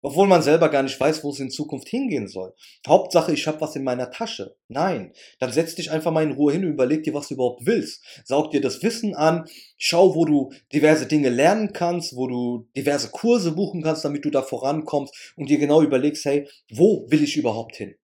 obwohl 0.02 0.28
man 0.28 0.42
selber 0.42 0.70
gar 0.70 0.84
nicht 0.84 1.00
weiß, 1.00 1.24
wo 1.24 1.32
es 1.32 1.40
in 1.40 1.50
Zukunft 1.50 1.90
hingehen 1.90 2.28
soll. 2.28 2.54
Hauptsache, 2.88 3.34
ich 3.34 3.48
habe 3.48 3.62
was 3.62 3.76
in 3.76 3.84
meiner 3.84 4.12
Tasche. 4.12 4.56
Nein, 4.68 5.14
dann 5.40 5.52
setz 5.52 5.76
dich 5.76 5.92
einfach 5.92 6.12
mal 6.12 6.24
in 6.24 6.32
Ruhe 6.32 6.54
hin 6.54 6.66
und 6.66 6.72
überleg 6.72 7.04
dir, 7.04 7.14
was 7.14 7.28
du 7.28 7.36
überhaupt 7.36 7.66
willst. 7.66 8.04
Saug 8.26 8.52
dir 8.52 8.62
das 8.62 8.84
Wissen 8.84 9.16
an, 9.16 9.46
schau, 9.78 10.16
wo 10.16 10.26
du 10.26 10.52
diverse 10.74 11.08
Dinge 11.08 11.30
lernen 11.30 11.74
kannst, 11.74 12.16
wo 12.16 12.28
du 12.28 12.68
diverse 12.76 13.10
Kurse 13.10 13.52
buchen 13.52 13.82
kannst, 13.82 14.06
damit 14.06 14.26
du 14.26 14.30
da 14.30 14.42
vorankommst 14.42 15.34
und 15.36 15.50
dir 15.50 15.58
genau 15.58 15.82
überlegst, 15.82 16.26
hey, 16.26 16.48
wo 16.72 17.06
will 17.10 17.24
ich 17.24 17.38
überhaupt 17.38 17.76
hin? 17.76 17.96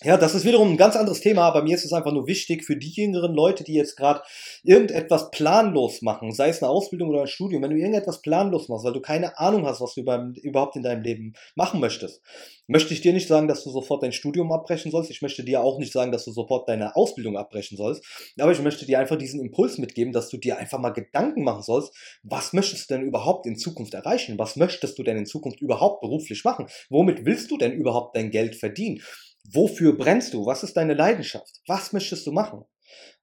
Ja, 0.00 0.16
das 0.16 0.34
ist 0.34 0.44
wiederum 0.44 0.70
ein 0.70 0.76
ganz 0.78 0.96
anderes 0.96 1.20
Thema, 1.20 1.42
aber 1.42 1.62
mir 1.62 1.76
ist 1.76 1.84
es 1.84 1.92
einfach 1.92 2.12
nur 2.12 2.26
wichtig 2.26 2.64
für 2.64 2.76
die 2.76 2.88
jüngeren 2.90 3.34
Leute, 3.34 3.62
die 3.62 3.74
jetzt 3.74 3.94
gerade 3.96 4.22
irgendetwas 4.64 5.30
planlos 5.30 6.02
machen, 6.02 6.32
sei 6.32 6.48
es 6.48 6.60
eine 6.62 6.70
Ausbildung 6.70 7.10
oder 7.10 7.20
ein 7.20 7.26
Studium, 7.28 7.62
wenn 7.62 7.70
du 7.70 7.76
irgendetwas 7.76 8.20
planlos 8.22 8.68
machst, 8.68 8.84
weil 8.84 8.94
du 8.94 9.00
keine 9.00 9.38
Ahnung 9.38 9.64
hast, 9.66 9.80
was 9.80 9.94
du 9.94 10.02
beim, 10.02 10.32
überhaupt 10.42 10.74
in 10.76 10.82
deinem 10.82 11.02
Leben 11.02 11.34
machen 11.54 11.78
möchtest, 11.78 12.20
möchte 12.66 12.94
ich 12.94 13.02
dir 13.02 13.12
nicht 13.12 13.28
sagen, 13.28 13.46
dass 13.46 13.62
du 13.62 13.70
sofort 13.70 14.02
dein 14.02 14.12
Studium 14.12 14.50
abbrechen 14.50 14.90
sollst. 14.90 15.10
Ich 15.10 15.22
möchte 15.22 15.44
dir 15.44 15.62
auch 15.62 15.78
nicht 15.78 15.92
sagen, 15.92 16.10
dass 16.10 16.24
du 16.24 16.32
sofort 16.32 16.68
deine 16.68 16.96
Ausbildung 16.96 17.36
abbrechen 17.36 17.76
sollst, 17.76 18.02
aber 18.40 18.50
ich 18.50 18.62
möchte 18.62 18.86
dir 18.86 18.98
einfach 18.98 19.18
diesen 19.18 19.40
Impuls 19.40 19.78
mitgeben, 19.78 20.12
dass 20.12 20.30
du 20.30 20.36
dir 20.38 20.56
einfach 20.56 20.80
mal 20.80 20.90
Gedanken 20.90 21.44
machen 21.44 21.62
sollst, 21.62 21.94
was 22.24 22.54
möchtest 22.54 22.90
du 22.90 22.94
denn 22.94 23.04
überhaupt 23.04 23.46
in 23.46 23.56
Zukunft 23.56 23.94
erreichen? 23.94 24.38
Was 24.38 24.56
möchtest 24.56 24.98
du 24.98 25.02
denn 25.04 25.18
in 25.18 25.26
Zukunft 25.26 25.60
überhaupt 25.60 26.00
beruflich 26.00 26.42
machen? 26.44 26.66
Womit 26.88 27.24
willst 27.24 27.50
du 27.50 27.58
denn 27.58 27.72
überhaupt 27.72 28.16
dein 28.16 28.30
Geld 28.30 28.56
verdienen? 28.56 29.00
Wofür 29.44 29.96
brennst 29.96 30.34
du? 30.34 30.46
Was 30.46 30.62
ist 30.62 30.76
deine 30.76 30.94
Leidenschaft? 30.94 31.60
Was 31.66 31.92
möchtest 31.92 32.26
du 32.26 32.32
machen? 32.32 32.64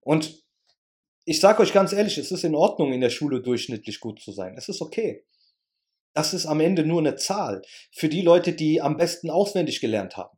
Und 0.01 0.43
ich 1.25 1.39
sage 1.39 1.61
euch 1.61 1.73
ganz 1.73 1.93
ehrlich, 1.93 2.17
es 2.17 2.31
ist 2.31 2.43
in 2.43 2.55
Ordnung, 2.55 2.91
in 2.91 3.01
der 3.01 3.09
Schule 3.09 3.41
durchschnittlich 3.41 3.99
gut 3.99 4.21
zu 4.21 4.31
sein. 4.31 4.55
Es 4.57 4.67
ist 4.69 4.81
okay. 4.81 5.25
Das 6.13 6.33
ist 6.33 6.45
am 6.45 6.59
Ende 6.59 6.83
nur 6.83 6.99
eine 6.99 7.15
Zahl 7.15 7.61
für 7.91 8.09
die 8.09 8.21
Leute, 8.21 8.53
die 8.53 8.81
am 8.81 8.97
besten 8.97 9.29
auswendig 9.29 9.79
gelernt 9.79 10.17
haben. 10.17 10.37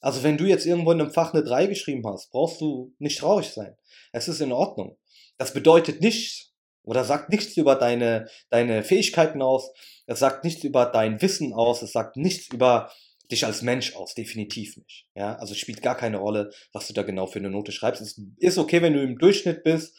Also 0.00 0.22
wenn 0.22 0.38
du 0.38 0.46
jetzt 0.46 0.66
irgendwo 0.66 0.92
in 0.92 1.00
einem 1.00 1.10
Fach 1.10 1.34
eine 1.34 1.42
3 1.42 1.66
geschrieben 1.66 2.06
hast, 2.06 2.30
brauchst 2.30 2.60
du 2.60 2.94
nicht 2.98 3.18
traurig 3.18 3.50
sein. 3.50 3.76
Es 4.12 4.28
ist 4.28 4.40
in 4.40 4.52
Ordnung. 4.52 4.96
Das 5.36 5.52
bedeutet 5.52 6.00
nichts 6.00 6.54
oder 6.82 7.04
sagt 7.04 7.30
nichts 7.30 7.56
über 7.56 7.74
deine, 7.74 8.28
deine 8.48 8.82
Fähigkeiten 8.82 9.42
aus. 9.42 9.70
Es 10.06 10.20
sagt 10.20 10.44
nichts 10.44 10.64
über 10.64 10.86
dein 10.86 11.20
Wissen 11.20 11.52
aus. 11.52 11.82
Es 11.82 11.92
sagt 11.92 12.16
nichts 12.16 12.52
über 12.52 12.90
dich 13.30 13.46
als 13.46 13.62
Mensch 13.62 13.96
aus, 13.96 14.14
definitiv 14.14 14.76
nicht. 14.76 15.06
Ja, 15.14 15.36
also 15.36 15.54
spielt 15.54 15.82
gar 15.82 15.96
keine 15.96 16.18
Rolle, 16.18 16.50
was 16.72 16.86
du 16.86 16.94
da 16.94 17.02
genau 17.02 17.26
für 17.26 17.38
eine 17.38 17.50
Note 17.50 17.72
schreibst. 17.72 18.02
Es 18.02 18.20
ist 18.38 18.58
okay, 18.58 18.82
wenn 18.82 18.94
du 18.94 19.02
im 19.02 19.18
Durchschnitt 19.18 19.64
bist, 19.64 19.96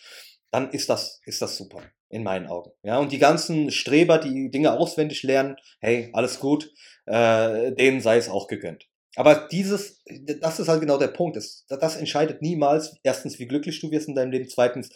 dann 0.52 0.70
ist 0.72 0.90
das, 0.90 1.22
ist 1.26 1.42
das 1.42 1.58
super, 1.58 1.82
in 2.10 2.24
meinen 2.24 2.48
Augen. 2.48 2.72
Ja, 2.84 3.00
und 3.00 3.12
die 3.12 3.20
ganzen 3.20 3.72
Streber, 3.72 4.18
die 4.18 4.52
Dinge 4.52 4.74
auswendig 4.78 5.24
lernen, 5.24 5.56
hey, 5.80 6.10
alles 6.14 6.40
gut, 6.40 6.72
äh, 7.06 7.72
denen 7.74 8.02
sei 8.02 8.18
es 8.18 8.30
auch 8.30 8.48
gegönnt. 8.48 8.88
Aber 9.16 9.48
dieses, 9.52 10.04
das 10.40 10.60
ist 10.60 10.68
halt 10.68 10.82
genau 10.82 10.98
der 10.98 11.10
Punkt. 11.10 11.36
Das, 11.36 11.66
das 11.68 11.98
entscheidet 11.98 12.42
niemals, 12.42 12.98
erstens, 13.04 13.40
wie 13.40 13.48
glücklich 13.48 13.80
du 13.80 13.92
wirst 13.92 14.08
in 14.08 14.16
deinem 14.16 14.32
Leben, 14.32 14.48
zweitens, 14.48 14.90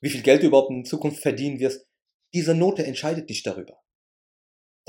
wie 0.00 0.10
viel 0.10 0.22
Geld 0.22 0.42
du 0.42 0.46
überhaupt 0.46 0.70
in 0.70 0.84
Zukunft 0.84 1.20
verdienen 1.20 1.58
wirst. 1.58 1.86
Diese 2.34 2.54
Note 2.54 2.84
entscheidet 2.84 3.28
nicht 3.28 3.46
darüber. 3.46 3.78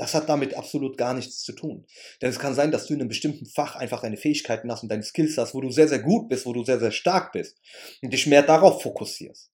Das 0.00 0.14
hat 0.14 0.30
damit 0.30 0.54
absolut 0.54 0.96
gar 0.96 1.12
nichts 1.12 1.42
zu 1.42 1.52
tun. 1.52 1.84
Denn 2.22 2.30
es 2.30 2.38
kann 2.38 2.54
sein, 2.54 2.70
dass 2.70 2.86
du 2.86 2.94
in 2.94 3.00
einem 3.00 3.10
bestimmten 3.10 3.44
Fach 3.44 3.76
einfach 3.76 4.00
deine 4.00 4.16
Fähigkeiten 4.16 4.72
hast 4.72 4.82
und 4.82 4.88
deine 4.88 5.02
Skills 5.02 5.36
hast, 5.36 5.54
wo 5.54 5.60
du 5.60 5.70
sehr, 5.70 5.88
sehr 5.88 5.98
gut 5.98 6.30
bist, 6.30 6.46
wo 6.46 6.54
du 6.54 6.64
sehr, 6.64 6.80
sehr 6.80 6.90
stark 6.90 7.32
bist 7.32 7.60
und 8.00 8.10
dich 8.10 8.26
mehr 8.26 8.42
darauf 8.42 8.80
fokussierst. 8.80 9.50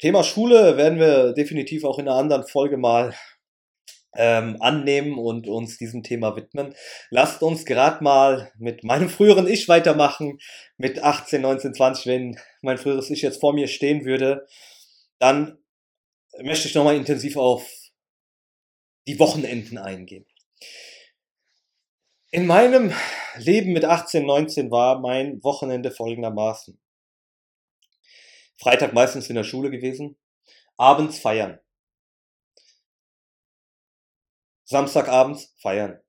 Thema 0.00 0.24
Schule 0.24 0.76
werden 0.76 0.98
wir 0.98 1.32
definitiv 1.32 1.84
auch 1.84 2.00
in 2.00 2.08
einer 2.08 2.18
anderen 2.18 2.44
Folge 2.44 2.76
mal 2.76 3.14
ähm, 4.16 4.56
annehmen 4.58 5.16
und 5.16 5.46
uns 5.46 5.78
diesem 5.78 6.02
Thema 6.02 6.34
widmen. 6.34 6.74
Lasst 7.10 7.40
uns 7.44 7.64
gerade 7.64 8.02
mal 8.02 8.50
mit 8.58 8.82
meinem 8.82 9.08
früheren 9.08 9.46
Ich 9.46 9.68
weitermachen, 9.68 10.40
mit 10.76 11.04
18, 11.04 11.40
19, 11.40 11.72
20, 11.72 12.06
wenn 12.06 12.36
mein 12.62 12.78
früheres 12.78 13.10
Ich 13.10 13.22
jetzt 13.22 13.38
vor 13.38 13.52
mir 13.52 13.68
stehen 13.68 14.04
würde, 14.04 14.44
dann 15.20 15.58
möchte 16.42 16.66
ich 16.66 16.74
nochmal 16.74 16.96
intensiv 16.96 17.36
auf 17.36 17.64
die 19.06 19.18
Wochenenden 19.18 19.78
eingehen. 19.78 20.26
In 22.30 22.46
meinem 22.46 22.92
Leben 23.36 23.72
mit 23.72 23.84
18, 23.84 24.26
19 24.26 24.70
war 24.70 24.98
mein 25.00 25.42
Wochenende 25.44 25.90
folgendermaßen. 25.90 26.80
Freitag 28.58 28.92
meistens 28.92 29.28
in 29.28 29.36
der 29.36 29.44
Schule 29.44 29.70
gewesen, 29.70 30.16
abends 30.76 31.18
feiern. 31.18 31.60
Samstagabends 34.64 35.54
feiern. 35.58 36.00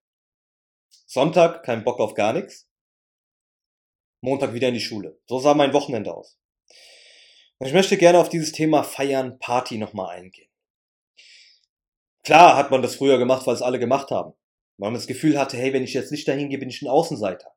Sonntag 1.06 1.64
kein 1.64 1.84
Bock 1.84 2.00
auf 2.00 2.14
gar 2.14 2.34
nichts. 2.34 2.68
Montag 4.22 4.54
wieder 4.54 4.70
in 4.70 4.74
die 4.74 4.80
Schule. 4.80 5.20
So 5.28 5.40
sah 5.40 5.54
mein 5.54 5.74
Wochenende 5.74 6.14
aus. 6.14 6.40
Und 7.58 7.68
ich 7.68 7.74
möchte 7.74 7.98
gerne 7.98 8.20
auf 8.20 8.30
dieses 8.30 8.52
Thema 8.52 8.84
Feiern, 8.84 9.38
Party 9.40 9.78
nochmal 9.78 10.16
eingehen. 10.16 10.50
Klar 12.26 12.58
hat 12.58 12.72
man 12.72 12.82
das 12.82 12.96
früher 12.98 13.18
gemacht, 13.18 13.48
weil 13.48 13.56
es 13.56 13.62
alle 13.62 13.80
gemacht 13.80 14.12
haben. 14.12 14.34
Weil 14.78 14.90
man 14.92 14.96
das 14.96 15.08
Gefühl 15.08 15.40
hatte, 15.40 15.56
hey, 15.58 15.72
wenn 15.72 15.84
ich 15.84 15.94
jetzt 15.94 16.12
nicht 16.12 16.28
dahin 16.28 16.50
gehe, 16.50 16.60
bin 16.60 16.70
ich 16.70 16.82
ein 16.82 16.90
Außenseiter. 16.90 17.55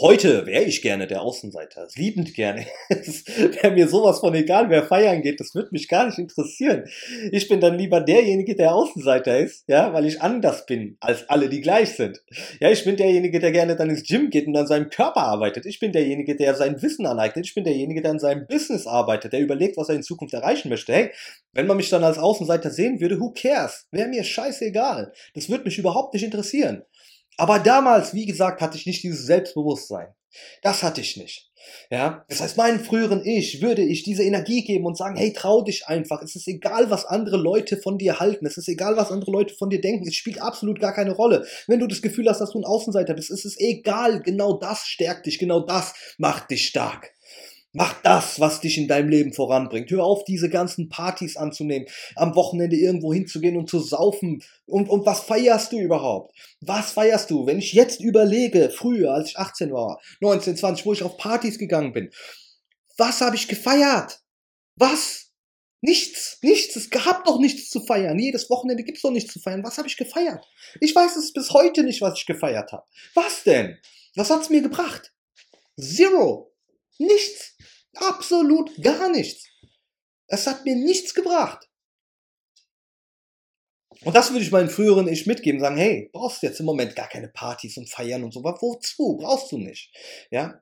Heute 0.00 0.44
wäre 0.44 0.64
ich 0.64 0.82
gerne 0.82 1.06
der 1.06 1.22
Außenseiter, 1.22 1.86
liebend 1.94 2.34
gerne. 2.34 2.66
Es 2.88 3.26
wäre 3.26 3.70
mir 3.70 3.86
sowas 3.86 4.18
von 4.18 4.34
egal, 4.34 4.68
wer 4.68 4.82
feiern 4.82 5.22
geht, 5.22 5.38
das 5.38 5.54
würde 5.54 5.68
mich 5.70 5.86
gar 5.86 6.06
nicht 6.06 6.18
interessieren. 6.18 6.86
Ich 7.30 7.48
bin 7.48 7.60
dann 7.60 7.78
lieber 7.78 8.00
derjenige, 8.00 8.56
der 8.56 8.74
Außenseiter 8.74 9.38
ist, 9.38 9.62
ja, 9.68 9.92
weil 9.92 10.06
ich 10.06 10.20
anders 10.20 10.66
bin 10.66 10.96
als 10.98 11.28
alle, 11.28 11.48
die 11.48 11.60
gleich 11.60 11.90
sind. 11.90 12.24
Ja, 12.58 12.70
ich 12.70 12.84
bin 12.84 12.96
derjenige, 12.96 13.38
der 13.38 13.52
gerne 13.52 13.76
dann 13.76 13.88
ins 13.88 14.02
Gym 14.02 14.30
geht 14.30 14.48
und 14.48 14.56
an 14.56 14.66
seinem 14.66 14.90
Körper 14.90 15.20
arbeitet. 15.20 15.64
Ich 15.64 15.78
bin 15.78 15.92
derjenige, 15.92 16.34
der 16.34 16.56
sein 16.56 16.82
Wissen 16.82 17.06
aneignet. 17.06 17.46
Ich 17.46 17.54
bin 17.54 17.62
derjenige, 17.62 18.02
der 18.02 18.10
an 18.10 18.18
seinem 18.18 18.48
Business 18.48 18.88
arbeitet, 18.88 19.32
der 19.32 19.40
überlegt, 19.40 19.76
was 19.76 19.90
er 19.90 19.94
in 19.94 20.02
Zukunft 20.02 20.34
erreichen 20.34 20.70
möchte. 20.70 20.92
Hey, 20.92 21.12
wenn 21.52 21.68
man 21.68 21.76
mich 21.76 21.90
dann 21.90 22.02
als 22.02 22.18
Außenseiter 22.18 22.70
sehen 22.70 23.00
würde, 23.00 23.20
who 23.20 23.30
cares? 23.30 23.86
Wäre 23.92 24.08
mir 24.08 24.24
scheißegal. 24.24 25.12
Das 25.34 25.48
würde 25.48 25.64
mich 25.64 25.78
überhaupt 25.78 26.14
nicht 26.14 26.24
interessieren. 26.24 26.82
Aber 27.36 27.58
damals, 27.58 28.14
wie 28.14 28.26
gesagt, 28.26 28.60
hatte 28.60 28.76
ich 28.76 28.86
nicht 28.86 29.02
dieses 29.02 29.26
Selbstbewusstsein. 29.26 30.14
Das 30.62 30.82
hatte 30.82 31.00
ich 31.00 31.16
nicht. 31.16 31.50
Ja, 31.90 32.24
das 32.28 32.40
heißt, 32.40 32.56
meinem 32.56 32.80
früheren 32.80 33.24
Ich 33.24 33.62
würde 33.62 33.82
ich 33.82 34.02
diese 34.02 34.22
Energie 34.22 34.64
geben 34.64 34.84
und 34.84 34.98
sagen, 34.98 35.16
hey, 35.16 35.32
trau 35.32 35.62
dich 35.62 35.86
einfach. 35.86 36.22
Es 36.22 36.36
ist 36.36 36.46
egal, 36.46 36.90
was 36.90 37.06
andere 37.06 37.36
Leute 37.36 37.76
von 37.76 37.98
dir 37.98 38.20
halten. 38.20 38.44
Es 38.46 38.56
ist 38.56 38.68
egal, 38.68 38.96
was 38.96 39.10
andere 39.10 39.30
Leute 39.30 39.54
von 39.54 39.70
dir 39.70 39.80
denken. 39.80 40.06
Es 40.06 40.14
spielt 40.14 40.42
absolut 40.42 40.80
gar 40.80 40.92
keine 40.92 41.12
Rolle. 41.12 41.46
Wenn 41.66 41.80
du 41.80 41.86
das 41.86 42.02
Gefühl 42.02 42.28
hast, 42.28 42.40
dass 42.40 42.50
du 42.50 42.58
ein 42.58 42.64
Außenseiter 42.64 43.14
bist, 43.14 43.30
ist 43.30 43.44
es 43.44 43.58
egal. 43.58 44.22
Genau 44.22 44.58
das 44.58 44.86
stärkt 44.86 45.26
dich. 45.26 45.38
Genau 45.38 45.60
das 45.60 45.94
macht 46.18 46.50
dich 46.50 46.66
stark. 46.66 47.13
Mach 47.76 48.00
das, 48.02 48.38
was 48.38 48.60
dich 48.60 48.78
in 48.78 48.86
deinem 48.86 49.08
Leben 49.08 49.32
voranbringt. 49.32 49.90
Hör 49.90 50.04
auf, 50.04 50.24
diese 50.24 50.48
ganzen 50.48 50.88
Partys 50.88 51.36
anzunehmen, 51.36 51.88
am 52.14 52.36
Wochenende 52.36 52.76
irgendwo 52.76 53.12
hinzugehen 53.12 53.56
und 53.56 53.68
zu 53.68 53.80
saufen. 53.80 54.44
Und, 54.64 54.88
und 54.88 55.04
was 55.04 55.20
feierst 55.20 55.72
du 55.72 55.80
überhaupt? 55.80 56.38
Was 56.60 56.92
feierst 56.92 57.30
du? 57.30 57.46
Wenn 57.46 57.58
ich 57.58 57.72
jetzt 57.72 58.00
überlege, 58.00 58.70
früher, 58.70 59.12
als 59.12 59.30
ich 59.30 59.38
18 59.38 59.72
war, 59.72 60.00
19, 60.20 60.56
20, 60.56 60.86
wo 60.86 60.92
ich 60.92 61.02
auf 61.02 61.16
Partys 61.16 61.58
gegangen 61.58 61.92
bin, 61.92 62.10
was 62.96 63.20
habe 63.20 63.34
ich 63.34 63.48
gefeiert? 63.48 64.20
Was? 64.76 65.32
Nichts, 65.80 66.38
nichts. 66.42 66.76
Es 66.76 66.90
gab 66.90 67.24
doch 67.24 67.40
nichts 67.40 67.70
zu 67.70 67.84
feiern. 67.84 68.20
Jedes 68.20 68.48
Wochenende 68.50 68.84
gibt 68.84 68.98
es 68.98 69.02
doch 69.02 69.10
nichts 69.10 69.32
zu 69.32 69.40
feiern. 69.40 69.64
Was 69.64 69.78
habe 69.78 69.88
ich 69.88 69.96
gefeiert? 69.96 70.46
Ich 70.80 70.94
weiß 70.94 71.16
es 71.16 71.32
bis 71.32 71.50
heute 71.50 71.82
nicht, 71.82 72.00
was 72.02 72.20
ich 72.20 72.26
gefeiert 72.26 72.70
habe. 72.70 72.84
Was 73.14 73.42
denn? 73.42 73.78
Was 74.14 74.30
hat's 74.30 74.48
mir 74.48 74.62
gebracht? 74.62 75.12
Zero. 75.76 76.52
Nichts. 76.98 77.53
Absolut 77.96 78.70
gar 78.82 79.10
nichts. 79.10 79.46
Es 80.26 80.46
hat 80.46 80.64
mir 80.64 80.74
nichts 80.74 81.14
gebracht. 81.14 81.68
Und 84.02 84.14
das 84.14 84.30
würde 84.30 84.44
ich 84.44 84.50
meinen 84.50 84.68
früheren 84.68 85.08
Ich 85.08 85.26
mitgeben, 85.26 85.60
sagen, 85.60 85.76
hey, 85.76 86.10
brauchst 86.12 86.42
du 86.42 86.46
jetzt 86.46 86.60
im 86.60 86.66
Moment 86.66 86.94
gar 86.96 87.08
keine 87.08 87.28
Partys 87.28 87.76
und 87.76 87.88
Feiern 87.88 88.24
und 88.24 88.32
so, 88.32 88.42
wozu? 88.42 89.16
Brauchst 89.16 89.52
du 89.52 89.58
nicht. 89.58 89.92
Ja? 90.30 90.60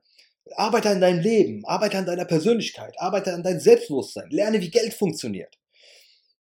Arbeite 0.55 0.89
an 0.89 1.01
deinem 1.01 1.19
Leben, 1.19 1.65
arbeite 1.65 1.97
an 1.97 2.05
deiner 2.05 2.25
Persönlichkeit, 2.25 2.93
arbeite 2.99 3.33
an 3.33 3.43
deinem 3.43 3.59
Selbstbewusstsein, 3.59 4.29
lerne, 4.29 4.61
wie 4.61 4.69
Geld 4.69 4.93
funktioniert. 4.93 5.57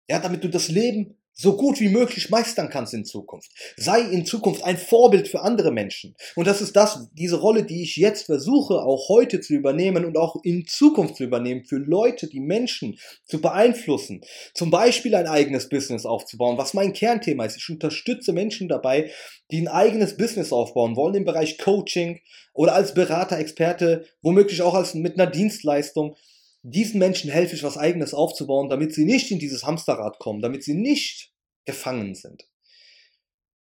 Ja, 0.10 0.20
damit 0.20 0.44
du 0.44 0.50
das 0.50 0.68
Leben 0.68 1.21
so 1.42 1.58
gut 1.58 1.80
wie 1.80 1.90
möglich 1.90 2.30
meistern 2.30 2.70
kannst 2.70 2.94
in 2.94 3.04
Zukunft. 3.04 3.52
Sei 3.76 4.02
in 4.02 4.26
Zukunft 4.26 4.64
ein 4.64 4.78
Vorbild 4.78 5.28
für 5.28 5.42
andere 5.42 5.72
Menschen. 5.72 6.16
Und 6.36 6.46
das 6.46 6.62
ist 6.62 6.76
das, 6.76 7.10
diese 7.14 7.40
Rolle, 7.40 7.64
die 7.64 7.82
ich 7.82 7.96
jetzt 7.96 8.28
versuche, 8.28 8.76
auch 8.76 9.10
heute 9.10 9.42
zu 9.42 9.54
übernehmen 9.54 10.06
und 10.06 10.18
auch 10.18 10.36
in 10.44 10.68
Zukunft 10.68 11.16
zu 11.16 11.24
übernehmen, 11.24 11.66
für 11.66 11.78
Leute, 11.78 12.28
die 12.28 12.40
Menschen 12.40 13.00
zu 13.26 13.42
beeinflussen. 13.42 14.22
Zum 14.54 14.70
Beispiel 14.70 15.16
ein 15.16 15.28
eigenes 15.28 15.68
Business 15.68 16.06
aufzubauen, 16.06 16.60
was 16.60 16.76
mein 16.76 16.94
Kernthema 16.94 17.46
ist. 17.46 17.58
Ich 17.58 17.70
unterstütze 17.70 18.34
Menschen 18.34 18.68
dabei, 18.68 19.10
die 19.50 19.62
ein 19.62 19.68
eigenes 19.68 20.18
Business 20.18 20.54
aufbauen 20.54 20.96
wollen 20.96 21.16
im 21.16 21.26
Bereich 21.26 21.58
Coaching 21.58 22.20
oder 22.54 22.76
als 22.76 22.94
Berater, 22.94 23.40
Experte, 23.40 24.06
womöglich 24.22 24.62
auch 24.62 24.76
als 24.76 24.94
mit 24.94 25.20
einer 25.20 25.30
Dienstleistung 25.30 26.16
diesen 26.64 27.00
Menschen 27.00 27.32
helfe 27.32 27.56
ich, 27.56 27.64
was 27.64 27.78
eigenes 27.78 28.14
aufzubauen, 28.14 28.70
damit 28.70 28.94
sie 28.94 29.06
nicht 29.06 29.32
in 29.32 29.40
dieses 29.40 29.66
Hamsterrad 29.66 30.20
kommen, 30.20 30.42
damit 30.42 30.64
sie 30.64 30.76
nicht 30.76 31.31
gefangen 31.66 32.16
sind. 32.16 32.48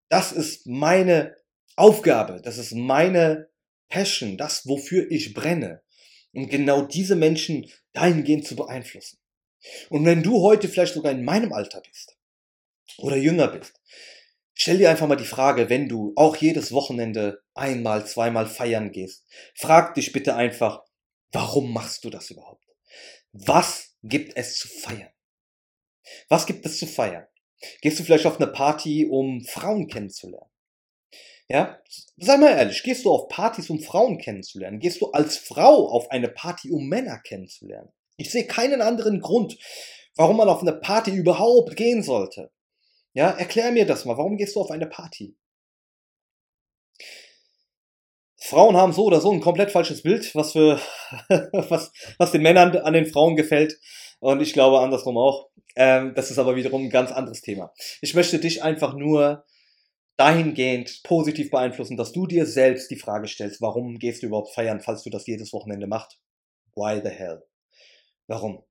Das 0.10 0.32
ist 0.32 0.68
meine 0.68 1.38
Aufgabe, 1.76 2.42
das 2.42 2.58
ist 2.58 2.74
meine 2.74 3.50
Passion, 3.90 4.38
das, 4.38 4.68
wofür 4.68 5.10
ich 5.10 5.34
brenne. 5.34 5.82
Und 6.34 6.50
genau 6.50 6.82
diese 6.82 7.16
Menschen 7.16 7.70
dahingehend 7.94 8.48
zu 8.48 8.56
beeinflussen. 8.56 9.20
Und 9.90 10.06
wenn 10.06 10.24
du 10.24 10.42
heute 10.42 10.70
vielleicht 10.70 10.94
sogar 10.94 11.12
in 11.12 11.24
meinem 11.24 11.54
Alter 11.54 11.82
bist 11.82 12.18
oder 12.98 13.16
jünger 13.16 13.48
bist, 13.50 13.80
stell 14.54 14.78
dir 14.78 14.90
einfach 14.90 15.08
mal 15.08 15.18
die 15.18 15.26
Frage, 15.26 15.70
wenn 15.70 15.88
du 15.88 16.14
auch 16.16 16.36
jedes 16.36 16.72
Wochenende 16.72 17.44
einmal, 17.54 18.06
zweimal 18.08 18.48
feiern 18.48 18.92
gehst, 18.92 19.26
frag 19.56 19.94
dich 19.96 20.12
bitte 20.14 20.36
einfach, 20.36 20.84
warum 21.32 21.74
machst 21.74 22.04
du 22.06 22.10
das 22.10 22.30
überhaupt? 22.30 22.66
Was 23.34 23.96
gibt 24.04 24.36
es 24.36 24.58
zu 24.58 24.68
feiern? 24.68 25.12
Was 26.28 26.46
gibt 26.46 26.66
es 26.66 26.80
zu 26.80 26.88
feiern? 26.88 27.28
Gehst 27.82 28.00
du 28.00 28.04
vielleicht 28.04 28.26
auf 28.26 28.40
eine 28.40 28.52
Party, 28.52 29.08
um 29.10 29.44
Frauen 29.44 29.88
kennenzulernen? 29.88 30.50
Ja, 31.48 31.80
sei 32.18 32.38
mal 32.38 32.52
ehrlich, 32.52 32.82
gehst 32.84 33.04
du 33.04 33.12
auf 33.12 33.28
Partys, 33.28 33.70
um 33.70 33.82
Frauen 33.82 34.18
kennenzulernen? 34.18 34.80
Gehst 34.80 35.02
du 35.02 35.12
als 35.12 35.38
Frau 35.38 35.90
auf 35.90 36.10
eine 36.10 36.30
Party, 36.30 36.72
um 36.72 36.88
Männer 36.88 37.20
kennenzulernen? 37.20 37.90
Ich 38.16 38.32
sehe 38.32 38.46
keinen 38.46 38.82
anderen 38.82 39.20
Grund, 39.20 39.58
warum 40.16 40.38
man 40.38 40.48
auf 40.48 40.62
eine 40.62 40.74
Party 40.74 41.12
überhaupt 41.12 41.76
gehen 41.76 42.04
sollte. 42.04 42.52
Ja, 43.14 43.32
erklär 43.32 43.72
mir 43.72 43.86
das 43.86 44.06
mal. 44.06 44.18
Warum 44.18 44.38
gehst 44.38 44.56
du 44.56 44.62
auf 44.62 44.72
eine 44.72 44.88
Party? 44.88 45.36
Frauen 48.38 48.76
haben 48.76 48.94
so 48.94 49.06
oder 49.06 49.22
so 49.22 49.32
ein 49.32 49.42
komplett 49.42 49.72
falsches 49.72 50.04
Bild, 50.04 50.34
was 50.34 50.54
für 50.54 50.80
was, 51.52 51.92
was 52.18 52.32
den 52.32 52.42
Männern 52.42 52.76
an 52.78 52.94
den 52.94 53.06
Frauen 53.06 53.36
gefällt. 53.36 53.80
Und 54.22 54.40
ich 54.42 54.54
glaube 54.54 54.80
andersrum 54.80 55.18
auch. 55.18 55.50
Ähm, 55.76 56.14
das 56.16 56.32
ist 56.32 56.38
aber 56.38 56.56
wiederum 56.56 56.84
ein 56.84 56.90
ganz 56.90 57.12
anderes 57.12 57.42
Thema. 57.42 57.74
Ich 58.02 58.14
möchte 58.14 58.40
dich 58.40 58.64
einfach 58.64 58.94
nur 58.94 59.46
dahingehend 60.16 61.02
positiv 61.04 61.50
beeinflussen, 61.50 61.98
dass 61.98 62.12
du 62.12 62.28
dir 62.28 62.46
selbst 62.46 62.92
die 62.92 62.98
Frage 62.98 63.28
stellst, 63.28 63.62
warum 63.62 63.98
gehst 63.98 64.22
du 64.22 64.28
überhaupt 64.28 64.54
feiern, 64.54 64.80
falls 64.80 65.04
du 65.04 65.10
das 65.10 65.26
jedes 65.26 65.52
Wochenende 65.54 65.88
machst? 65.88 66.20
Why 66.76 67.02
the 67.04 67.10
hell? 67.10 67.42
Warum? 68.28 68.64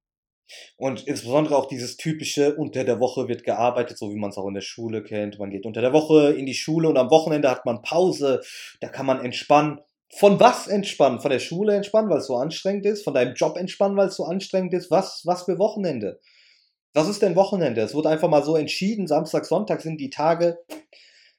Und 0.77 1.07
insbesondere 1.07 1.57
auch 1.57 1.67
dieses 1.67 1.97
typische, 1.97 2.55
unter 2.55 2.85
der 2.85 3.01
Woche 3.01 3.27
wird 3.27 3.43
gearbeitet, 3.43 3.99
so 3.99 4.11
wie 4.11 4.19
man 4.19 4.31
es 4.31 4.37
auch 4.37 4.47
in 4.47 4.55
der 4.55 4.61
Schule 4.61 5.03
kennt. 5.03 5.39
Man 5.39 5.51
geht 5.51 5.67
unter 5.67 5.81
der 5.81 5.93
Woche 5.93 6.33
in 6.33 6.47
die 6.47 6.55
Schule 6.55 6.89
und 6.89 6.97
am 6.97 7.11
Wochenende 7.11 7.51
hat 7.51 7.67
man 7.67 7.83
Pause, 7.83 8.41
da 8.81 8.89
kann 8.89 9.07
man 9.07 9.25
entspannen. 9.25 9.81
Von 10.17 10.41
was 10.41 10.67
entspannen? 10.67 11.21
Von 11.21 11.31
der 11.31 11.39
Schule 11.39 11.75
entspannen, 11.75 12.11
weil 12.11 12.19
es 12.19 12.27
so 12.27 12.37
anstrengend 12.37 12.87
ist? 12.87 13.05
Von 13.05 13.15
deinem 13.15 13.35
Job 13.35 13.57
entspannen, 13.57 13.97
weil 13.97 14.09
es 14.09 14.17
so 14.17 14.25
anstrengend 14.25 14.75
ist? 14.75 14.91
Was, 14.91 15.23
was 15.25 15.45
für 15.45 15.59
Wochenende? 15.59 16.21
Was 16.93 17.09
ist 17.09 17.23
denn 17.23 17.37
Wochenende? 17.37 17.81
Es 17.81 17.95
wird 17.95 18.07
einfach 18.07 18.29
mal 18.29 18.43
so 18.43 18.57
entschieden, 18.57 19.07
Samstag, 19.07 19.47
Sonntag 19.47 19.81
sind 19.81 20.01
die 20.01 20.11
Tage, 20.11 20.59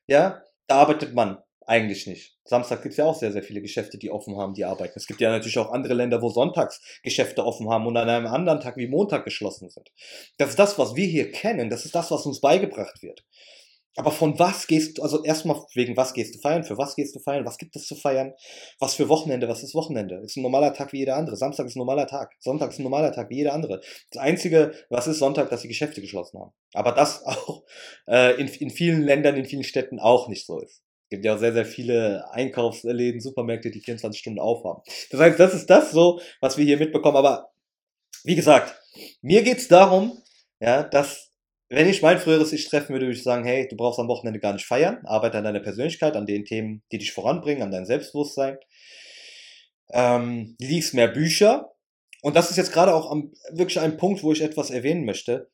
ja, 0.07 0.41
da 0.67 0.77
arbeitet 0.77 1.13
man 1.13 1.39
Eigentlich 1.67 2.07
nicht. 2.07 2.35
Samstag 2.43 2.81
gibt 2.81 2.93
es 2.93 2.97
ja 2.97 3.05
auch 3.05 3.15
sehr, 3.15 3.31
sehr 3.31 3.43
viele 3.43 3.61
Geschäfte, 3.61 3.99
die 3.99 4.11
offen 4.11 4.35
haben, 4.35 4.55
die 4.55 4.65
arbeiten. 4.65 4.93
Es 4.95 5.05
gibt 5.05 5.21
ja 5.21 5.29
natürlich 5.29 5.59
auch 5.59 5.71
andere 5.71 5.93
Länder, 5.93 6.21
wo 6.21 6.29
sonntags 6.29 6.81
Geschäfte 7.03 7.45
offen 7.45 7.69
haben 7.69 7.85
und 7.85 7.95
an 7.95 8.09
einem 8.09 8.27
anderen 8.27 8.59
Tag 8.59 8.77
wie 8.77 8.87
Montag 8.87 9.23
geschlossen 9.23 9.69
sind. 9.69 9.89
Das 10.37 10.49
ist 10.49 10.59
das, 10.59 10.79
was 10.79 10.95
wir 10.95 11.05
hier 11.05 11.31
kennen. 11.31 11.69
Das 11.69 11.85
ist 11.85 11.93
das, 11.93 12.09
was 12.09 12.25
uns 12.25 12.41
beigebracht 12.41 13.03
wird. 13.03 13.23
Aber 13.97 14.11
von 14.11 14.39
was 14.39 14.67
gehst 14.67 14.97
du, 14.97 15.03
also 15.03 15.23
erstmal 15.23 15.61
wegen 15.73 15.97
was 15.97 16.13
gehst 16.13 16.33
du 16.33 16.39
feiern, 16.39 16.63
für 16.63 16.77
was 16.77 16.95
gehst 16.95 17.13
du 17.15 17.19
feiern, 17.19 17.45
was 17.45 17.57
gibt 17.57 17.75
es 17.75 17.87
zu 17.87 17.95
feiern, 17.95 18.33
was 18.79 18.95
für 18.95 19.09
Wochenende, 19.09 19.49
was 19.49 19.63
ist 19.63 19.75
Wochenende? 19.75 20.21
Ist 20.23 20.37
ein 20.37 20.43
normaler 20.43 20.73
Tag 20.73 20.93
wie 20.93 20.99
jeder 20.99 21.17
andere. 21.17 21.35
Samstag 21.35 21.65
ist 21.65 21.75
ein 21.75 21.79
normaler 21.79 22.07
Tag. 22.07 22.31
Sonntag 22.39 22.71
ist 22.71 22.79
ein 22.79 22.83
normaler 22.83 23.11
Tag 23.11 23.29
wie 23.29 23.37
jeder 23.37 23.53
andere. 23.53 23.81
Das 24.11 24.21
Einzige, 24.21 24.73
was 24.89 25.07
ist 25.07 25.19
Sonntag, 25.19 25.49
dass 25.49 25.61
die 25.61 25.67
Geschäfte 25.67 25.99
geschlossen 25.99 26.39
haben. 26.39 26.53
Aber 26.73 26.93
das 26.93 27.23
auch 27.25 27.63
äh, 28.07 28.39
in, 28.39 28.47
in 28.47 28.69
vielen 28.69 29.01
Ländern, 29.01 29.35
in 29.35 29.45
vielen 29.45 29.63
Städten 29.63 29.99
auch 29.99 30.29
nicht 30.29 30.45
so 30.45 30.61
ist. 30.61 30.81
Es 31.03 31.09
gibt 31.09 31.25
ja 31.25 31.35
auch 31.35 31.39
sehr, 31.39 31.51
sehr 31.51 31.65
viele 31.65 32.23
Einkaufsläden, 32.31 33.19
Supermärkte, 33.19 33.71
die 33.71 33.81
24 33.81 34.21
Stunden 34.21 34.39
aufhaben. 34.39 34.81
Das 35.09 35.19
heißt, 35.19 35.37
das 35.37 35.53
ist 35.53 35.69
das 35.69 35.91
so, 35.91 36.21
was 36.39 36.57
wir 36.57 36.63
hier 36.63 36.77
mitbekommen. 36.77 37.17
Aber 37.17 37.51
wie 38.23 38.35
gesagt, 38.35 38.73
mir 39.21 39.41
geht's 39.41 39.67
darum, 39.67 40.17
ja, 40.61 40.83
dass 40.83 41.30
wenn 41.71 41.87
ich 41.87 42.01
mein 42.01 42.19
früheres 42.19 42.51
Ich 42.51 42.67
treffen 42.67 42.89
würde, 42.89 43.05
würde 43.05 43.17
ich 43.17 43.23
sagen, 43.23 43.45
hey, 43.45 43.65
du 43.65 43.77
brauchst 43.77 43.97
am 43.97 44.09
Wochenende 44.09 44.41
gar 44.41 44.51
nicht 44.51 44.65
feiern, 44.65 44.99
arbeite 45.05 45.37
an 45.37 45.45
deiner 45.45 45.61
Persönlichkeit, 45.61 46.17
an 46.17 46.25
den 46.25 46.43
Themen, 46.43 46.83
die 46.91 46.97
dich 46.97 47.13
voranbringen, 47.13 47.63
an 47.63 47.71
dein 47.71 47.85
Selbstbewusstsein. 47.85 48.57
Ähm, 49.93 50.57
lies 50.59 50.91
mehr 50.91 51.07
Bücher. 51.07 51.71
Und 52.21 52.35
das 52.35 52.51
ist 52.51 52.57
jetzt 52.57 52.73
gerade 52.73 52.93
auch 52.93 53.09
am, 53.09 53.31
wirklich 53.51 53.79
ein 53.79 53.95
Punkt, 53.95 54.21
wo 54.21 54.33
ich 54.33 54.41
etwas 54.41 54.69
erwähnen 54.69 55.05
möchte. 55.05 55.49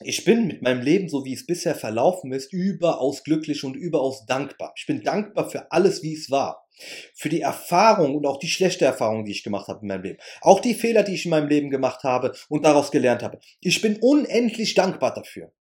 Ich 0.00 0.24
bin 0.24 0.46
mit 0.46 0.62
meinem 0.62 0.82
Leben, 0.82 1.08
so 1.08 1.24
wie 1.24 1.34
es 1.34 1.46
bisher 1.46 1.74
verlaufen 1.74 2.32
ist, 2.32 2.52
überaus 2.52 3.24
glücklich 3.24 3.64
und 3.64 3.74
überaus 3.74 4.26
dankbar. 4.26 4.72
Ich 4.76 4.86
bin 4.86 5.02
dankbar 5.02 5.50
für 5.50 5.72
alles, 5.72 6.02
wie 6.02 6.14
es 6.14 6.30
war 6.30 6.68
für 7.14 7.28
die 7.28 7.40
Erfahrung 7.40 8.14
und 8.14 8.26
auch 8.26 8.38
die 8.38 8.48
schlechte 8.48 8.84
Erfahrung, 8.84 9.24
die 9.24 9.32
ich 9.32 9.42
gemacht 9.42 9.68
habe 9.68 9.80
in 9.82 9.88
meinem 9.88 10.02
Leben. 10.02 10.18
Auch 10.40 10.60
die 10.60 10.74
Fehler, 10.74 11.02
die 11.02 11.14
ich 11.14 11.24
in 11.24 11.30
meinem 11.30 11.48
Leben 11.48 11.70
gemacht 11.70 12.04
habe 12.04 12.32
und 12.48 12.64
daraus 12.64 12.90
gelernt 12.90 13.22
habe. 13.22 13.38
Ich 13.60 13.80
bin 13.80 13.98
unendlich 14.00 14.74
dankbar 14.74 15.14
dafür. 15.14 15.52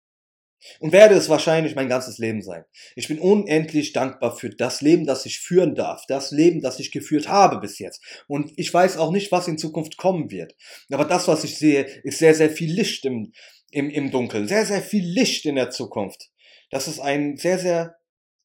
Und 0.81 0.93
werde 0.93 1.15
es 1.15 1.29
wahrscheinlich 1.29 1.77
mein 1.77 1.89
ganzes 1.89 2.19
Leben 2.19 2.43
sein. 2.43 2.65
Ich 2.97 3.09
bin 3.09 3.19
unendlich 3.19 3.93
dankbar 3.93 4.35
für 4.35 4.51
das 4.51 4.81
Leben, 4.81 5.07
das 5.07 5.27
ich 5.27 5.39
führen 5.39 5.75
darf, 5.75 6.05
das 6.09 6.31
Leben, 6.33 6.61
das 6.61 6.81
ich 6.81 6.91
geführt 6.91 7.29
habe 7.29 7.61
bis 7.61 7.79
jetzt. 7.79 8.03
Und 8.27 8.53
ich 8.57 8.73
weiß 8.73 8.97
auch 8.97 9.13
nicht, 9.13 9.31
was 9.31 9.49
in 9.49 9.59
Zukunft 9.59 9.97
kommen 9.97 10.31
wird. 10.31 10.57
Aber 10.91 11.05
das, 11.05 11.29
was 11.29 11.45
ich 11.45 11.59
sehe, 11.59 11.83
ist 12.03 12.19
sehr, 12.19 12.35
sehr 12.35 12.51
viel 12.51 12.73
Licht 12.73 13.05
im, 13.05 13.33
im, 13.71 13.91
im 13.91 14.11
Dunkeln, 14.11 14.49
sehr, 14.49 14.65
sehr 14.67 14.83
viel 14.83 15.05
Licht 15.05 15.45
in 15.45 15.57
der 15.57 15.71
Zukunft. 15.71 16.31
Dass 16.71 16.87
es 16.87 16.99
ein 16.99 17.37
sehr, 17.37 17.59
sehr 17.59 17.97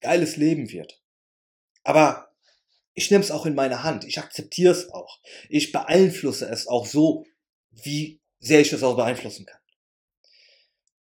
geiles 0.01 0.35
Leben 0.35 0.71
wird. 0.71 1.01
Aber 1.83 2.31
ich 2.93 3.09
nehme 3.09 3.23
es 3.23 3.31
auch 3.31 3.45
in 3.45 3.55
meine 3.55 3.83
Hand. 3.83 4.03
Ich 4.03 4.19
akzeptiere 4.19 4.71
es 4.71 4.89
auch. 4.91 5.19
Ich 5.49 5.71
beeinflusse 5.71 6.47
es 6.47 6.67
auch 6.67 6.85
so, 6.85 7.25
wie 7.71 8.21
sehr 8.39 8.61
ich 8.61 8.73
es 8.73 8.83
auch 8.83 8.95
beeinflussen 8.95 9.45
kann. 9.45 9.60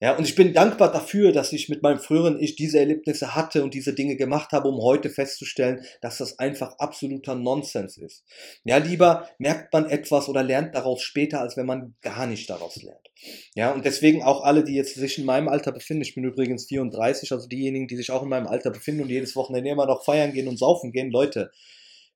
Ja, 0.01 0.17
und 0.17 0.25
ich 0.25 0.35
bin 0.35 0.53
dankbar 0.53 0.93
dafür, 0.93 1.33
dass 1.33 1.53
ich 1.53 1.69
mit 1.69 1.83
meinem 1.83 2.01
früheren 2.01 2.39
Ich 2.41 2.57
diese 2.57 2.79
Erlebnisse 2.79 3.35
hatte 3.35 3.63
und 3.63 3.75
diese 3.75 3.95
Dinge 3.95 4.17
gemacht 4.17 4.53
habe, 4.53 4.69
um 4.69 4.83
heute 4.83 5.09
festzustellen, 5.09 5.85
dass 6.03 6.19
das 6.19 6.39
einfach 6.39 6.79
absoluter 6.79 7.37
Nonsens 7.37 7.97
ist. 7.97 8.25
Ja, 8.65 8.79
lieber 8.79 9.29
merkt 9.39 9.73
man 9.73 9.89
etwas 9.89 10.29
oder 10.29 10.43
lernt 10.43 10.75
daraus 10.75 11.01
später, 11.01 11.41
als 11.41 11.57
wenn 11.57 11.67
man 11.67 11.95
gar 12.03 12.27
nicht 12.27 12.51
daraus 12.51 12.83
lernt. 12.83 13.09
Ja, 13.55 13.73
und 13.73 13.85
deswegen 13.85 14.23
auch 14.23 14.43
alle, 14.43 14.65
die 14.65 14.75
jetzt 14.75 14.95
sich 14.95 15.19
in 15.19 15.25
meinem 15.25 15.49
Alter 15.49 15.71
befinden, 15.71 16.03
ich 16.03 16.15
bin 16.15 16.25
übrigens 16.25 16.67
34, 16.67 17.31
also 17.33 17.49
diejenigen, 17.49 17.87
die 17.87 17.97
sich 17.97 18.11
auch 18.11 18.25
in 18.25 18.29
meinem 18.29 18.49
Alter 18.49 18.71
befinden 18.71 19.03
und 19.03 19.11
jedes 19.11 19.37
Wochenende 19.37 19.71
immer 19.71 19.87
noch 19.87 20.05
feiern 20.05 20.33
gehen 20.33 20.49
und 20.49 20.59
saufen 20.59 20.91
gehen, 20.93 21.13
Leute, 21.13 21.53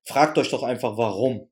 fragt 0.03 0.37
euch 0.37 0.49
doch 0.49 0.63
einfach, 0.63 0.97
warum. 0.97 1.49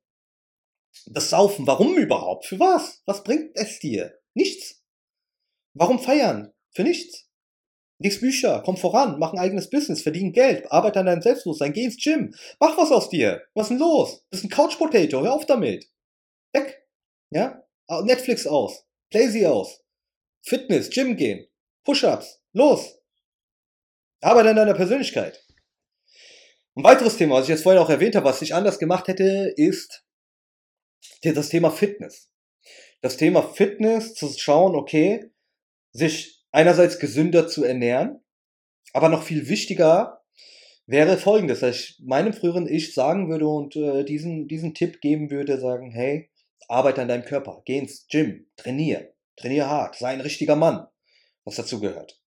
Das 1.06 1.30
Saufen, 1.30 1.66
warum 1.68 1.96
überhaupt? 1.96 2.46
Für 2.46 2.60
was? 2.60 3.02
Was 3.06 3.24
bringt 3.24 3.52
es 3.56 3.80
dir? 3.80 4.14
Nichts. 4.34 4.84
Warum 5.78 6.00
feiern? 6.00 6.54
Für 6.74 6.84
nichts. 6.84 7.26
Lies 8.00 8.20
Bücher, 8.20 8.62
komm 8.64 8.78
voran, 8.78 9.18
mach 9.18 9.34
ein 9.34 9.40
eigenes 9.40 9.72
Business, 9.72 10.04
verdien 10.04 10.32
Geld, 10.32 10.72
arbeite 10.72 11.00
an 11.00 11.08
deinem 11.08 11.22
Selbstbewusstsein, 11.22 11.74
geh 11.74 11.84
ins 11.84 11.98
Gym, 11.98 12.36
mach 12.60 12.78
was 12.78 12.92
aus 12.92 13.10
dir. 13.10 13.44
Was 13.56 13.66
ist 13.66 13.70
denn 13.70 13.80
los? 13.80 14.24
Bist 14.30 14.44
ein 14.44 14.50
Couch 14.50 14.78
Potato, 14.78 15.24
hör 15.24 15.34
auf 15.34 15.48
damit. 15.48 15.90
Weg. 16.54 16.84
Ja? 17.32 17.64
Netflix 18.04 18.46
aus, 18.46 18.86
Playsy 19.10 19.48
aus, 19.48 19.84
Fitness, 20.44 20.92
Gym 20.92 21.16
gehen, 21.16 21.48
Push-ups, 21.86 22.40
los. 22.54 23.00
Arbeite 24.22 24.50
an 24.50 24.58
deiner 24.58 24.76
Persönlichkeit. 24.76 25.44
Ein 26.76 26.84
weiteres 26.84 27.18
Thema, 27.18 27.36
was 27.36 27.46
ich 27.46 27.50
jetzt 27.50 27.64
vorhin 27.64 27.82
auch 27.82 27.90
erwähnt 27.90 28.16
habe, 28.16 28.26
was 28.26 28.44
ich 28.44 28.54
anders 28.54 28.78
gemacht 28.78 29.08
hätte, 29.08 29.54
ist 29.56 30.06
das 31.24 31.50
Thema 31.50 31.72
Fitness. 31.72 32.30
Das 33.02 33.18
Thema 33.18 33.42
Fitness, 33.42 34.14
zu 34.14 34.30
schauen, 34.38 34.76
okay, 34.76 35.32
sich 35.98 36.44
einerseits 36.52 37.00
gesünder 37.00 37.48
zu 37.48 37.64
ernähren, 37.64 38.24
aber 38.94 39.10
noch 39.10 39.24
viel 39.24 39.50
wichtiger 39.50 40.22
wäre 40.86 41.18
folgendes, 41.18 41.62
dass 41.62 41.76
ich 41.76 42.02
meinem 42.06 42.34
früheren 42.34 42.68
Ich 42.68 42.94
sagen 42.94 43.30
würde 43.30 43.48
und 43.48 43.76
äh, 43.76 44.04
diesen, 44.06 44.48
diesen 44.48 44.74
Tipp 44.74 45.02
geben 45.02 45.32
würde, 45.32 45.60
sagen, 45.60 45.92
hey, 45.92 46.30
arbeite 46.68 47.02
an 47.02 47.08
deinem 47.08 47.26
Körper, 47.26 47.62
geh 47.66 47.80
ins 47.80 48.08
Gym, 48.08 48.48
trainier, 48.58 49.12
trainier 49.38 49.68
hart, 49.68 49.96
sei 49.96 50.10
ein 50.10 50.22
richtiger 50.22 50.56
Mann, 50.56 50.88
was 51.44 51.56
dazu 51.56 51.80
gehört. 51.80 52.22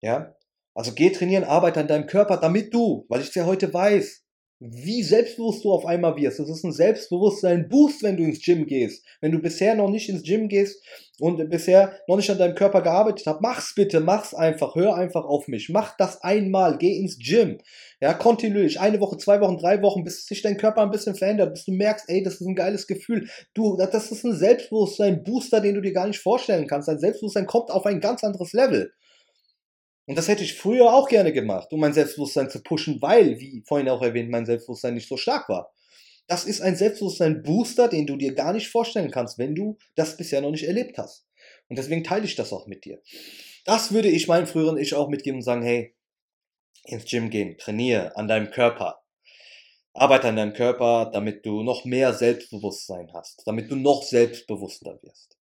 Ja? 0.00 0.34
Also 0.74 0.92
geh 0.92 1.10
trainieren, 1.10 1.44
arbeite 1.44 1.80
an 1.80 1.88
deinem 1.88 2.06
Körper, 2.06 2.38
damit 2.38 2.72
du, 2.72 3.04
weil 3.08 3.20
ich 3.20 3.28
es 3.28 3.34
ja 3.34 3.44
heute 3.44 3.72
weiß, 3.72 4.19
wie 4.60 5.02
selbstbewusst 5.02 5.64
du 5.64 5.72
auf 5.72 5.86
einmal 5.86 6.16
wirst. 6.16 6.38
Das 6.38 6.50
ist 6.50 6.64
ein 6.64 6.72
Selbstbewusstsein-Boost, 6.72 8.02
wenn 8.02 8.18
du 8.18 8.24
ins 8.24 8.42
Gym 8.44 8.66
gehst. 8.66 9.02
Wenn 9.22 9.32
du 9.32 9.38
bisher 9.38 9.74
noch 9.74 9.88
nicht 9.88 10.10
ins 10.10 10.22
Gym 10.22 10.48
gehst 10.48 10.84
und 11.18 11.48
bisher 11.48 11.94
noch 12.06 12.16
nicht 12.16 12.30
an 12.30 12.36
deinem 12.36 12.54
Körper 12.54 12.82
gearbeitet 12.82 13.26
hast, 13.26 13.40
mach's 13.40 13.74
bitte, 13.74 14.00
mach's 14.00 14.34
einfach, 14.34 14.74
hör 14.74 14.94
einfach 14.96 15.24
auf 15.24 15.48
mich. 15.48 15.70
Mach 15.70 15.96
das 15.96 16.22
einmal, 16.22 16.76
geh 16.76 16.94
ins 16.98 17.18
Gym. 17.18 17.56
Ja, 18.02 18.12
kontinuierlich, 18.12 18.78
eine 18.80 19.00
Woche, 19.00 19.16
zwei 19.16 19.40
Wochen, 19.40 19.56
drei 19.56 19.80
Wochen, 19.80 20.04
bis 20.04 20.26
sich 20.26 20.42
dein 20.42 20.58
Körper 20.58 20.82
ein 20.82 20.90
bisschen 20.90 21.14
verändert, 21.14 21.54
bis 21.54 21.64
du 21.64 21.72
merkst, 21.72 22.04
ey, 22.08 22.22
das 22.22 22.34
ist 22.34 22.46
ein 22.46 22.54
geiles 22.54 22.86
Gefühl. 22.86 23.30
Du, 23.54 23.78
das 23.78 24.12
ist 24.12 24.24
ein 24.24 24.36
Selbstbewusstsein-Booster, 24.36 25.62
den 25.62 25.76
du 25.76 25.80
dir 25.80 25.94
gar 25.94 26.06
nicht 26.06 26.20
vorstellen 26.20 26.66
kannst. 26.66 26.86
Dein 26.86 26.98
Selbstbewusstsein 26.98 27.46
kommt 27.46 27.70
auf 27.70 27.86
ein 27.86 28.00
ganz 28.00 28.22
anderes 28.24 28.52
Level. 28.52 28.92
Und 30.10 30.16
das 30.16 30.26
hätte 30.26 30.42
ich 30.42 30.54
früher 30.54 30.92
auch 30.92 31.08
gerne 31.08 31.32
gemacht, 31.32 31.72
um 31.72 31.78
mein 31.78 31.92
Selbstbewusstsein 31.92 32.50
zu 32.50 32.64
pushen, 32.64 33.00
weil, 33.00 33.38
wie 33.38 33.62
vorhin 33.64 33.88
auch 33.88 34.02
erwähnt, 34.02 34.28
mein 34.28 34.44
Selbstbewusstsein 34.44 34.94
nicht 34.94 35.06
so 35.06 35.16
stark 35.16 35.48
war. 35.48 35.72
Das 36.26 36.46
ist 36.46 36.60
ein 36.62 36.74
Selbstbewusstsein-Booster, 36.74 37.86
den 37.86 38.08
du 38.08 38.16
dir 38.16 38.34
gar 38.34 38.52
nicht 38.52 38.66
vorstellen 38.66 39.12
kannst, 39.12 39.38
wenn 39.38 39.54
du 39.54 39.78
das 39.94 40.16
bisher 40.16 40.40
noch 40.40 40.50
nicht 40.50 40.66
erlebt 40.66 40.98
hast. 40.98 41.28
Und 41.68 41.78
deswegen 41.78 42.02
teile 42.02 42.24
ich 42.24 42.34
das 42.34 42.52
auch 42.52 42.66
mit 42.66 42.84
dir. 42.84 43.00
Das 43.64 43.92
würde 43.92 44.08
ich 44.08 44.26
meinem 44.26 44.48
früheren 44.48 44.78
Ich 44.78 44.94
auch 44.94 45.08
mitgeben 45.08 45.38
und 45.38 45.44
sagen, 45.44 45.62
hey, 45.62 45.94
ins 46.86 47.04
Gym 47.04 47.30
gehen, 47.30 47.56
trainiere 47.56 48.16
an 48.16 48.26
deinem 48.26 48.50
Körper. 48.50 49.04
Arbeite 49.92 50.26
an 50.26 50.34
deinem 50.34 50.54
Körper, 50.54 51.08
damit 51.12 51.46
du 51.46 51.62
noch 51.62 51.84
mehr 51.84 52.14
Selbstbewusstsein 52.14 53.12
hast, 53.14 53.46
damit 53.46 53.70
du 53.70 53.76
noch 53.76 54.02
selbstbewusster 54.02 54.98
wirst. 55.04 55.38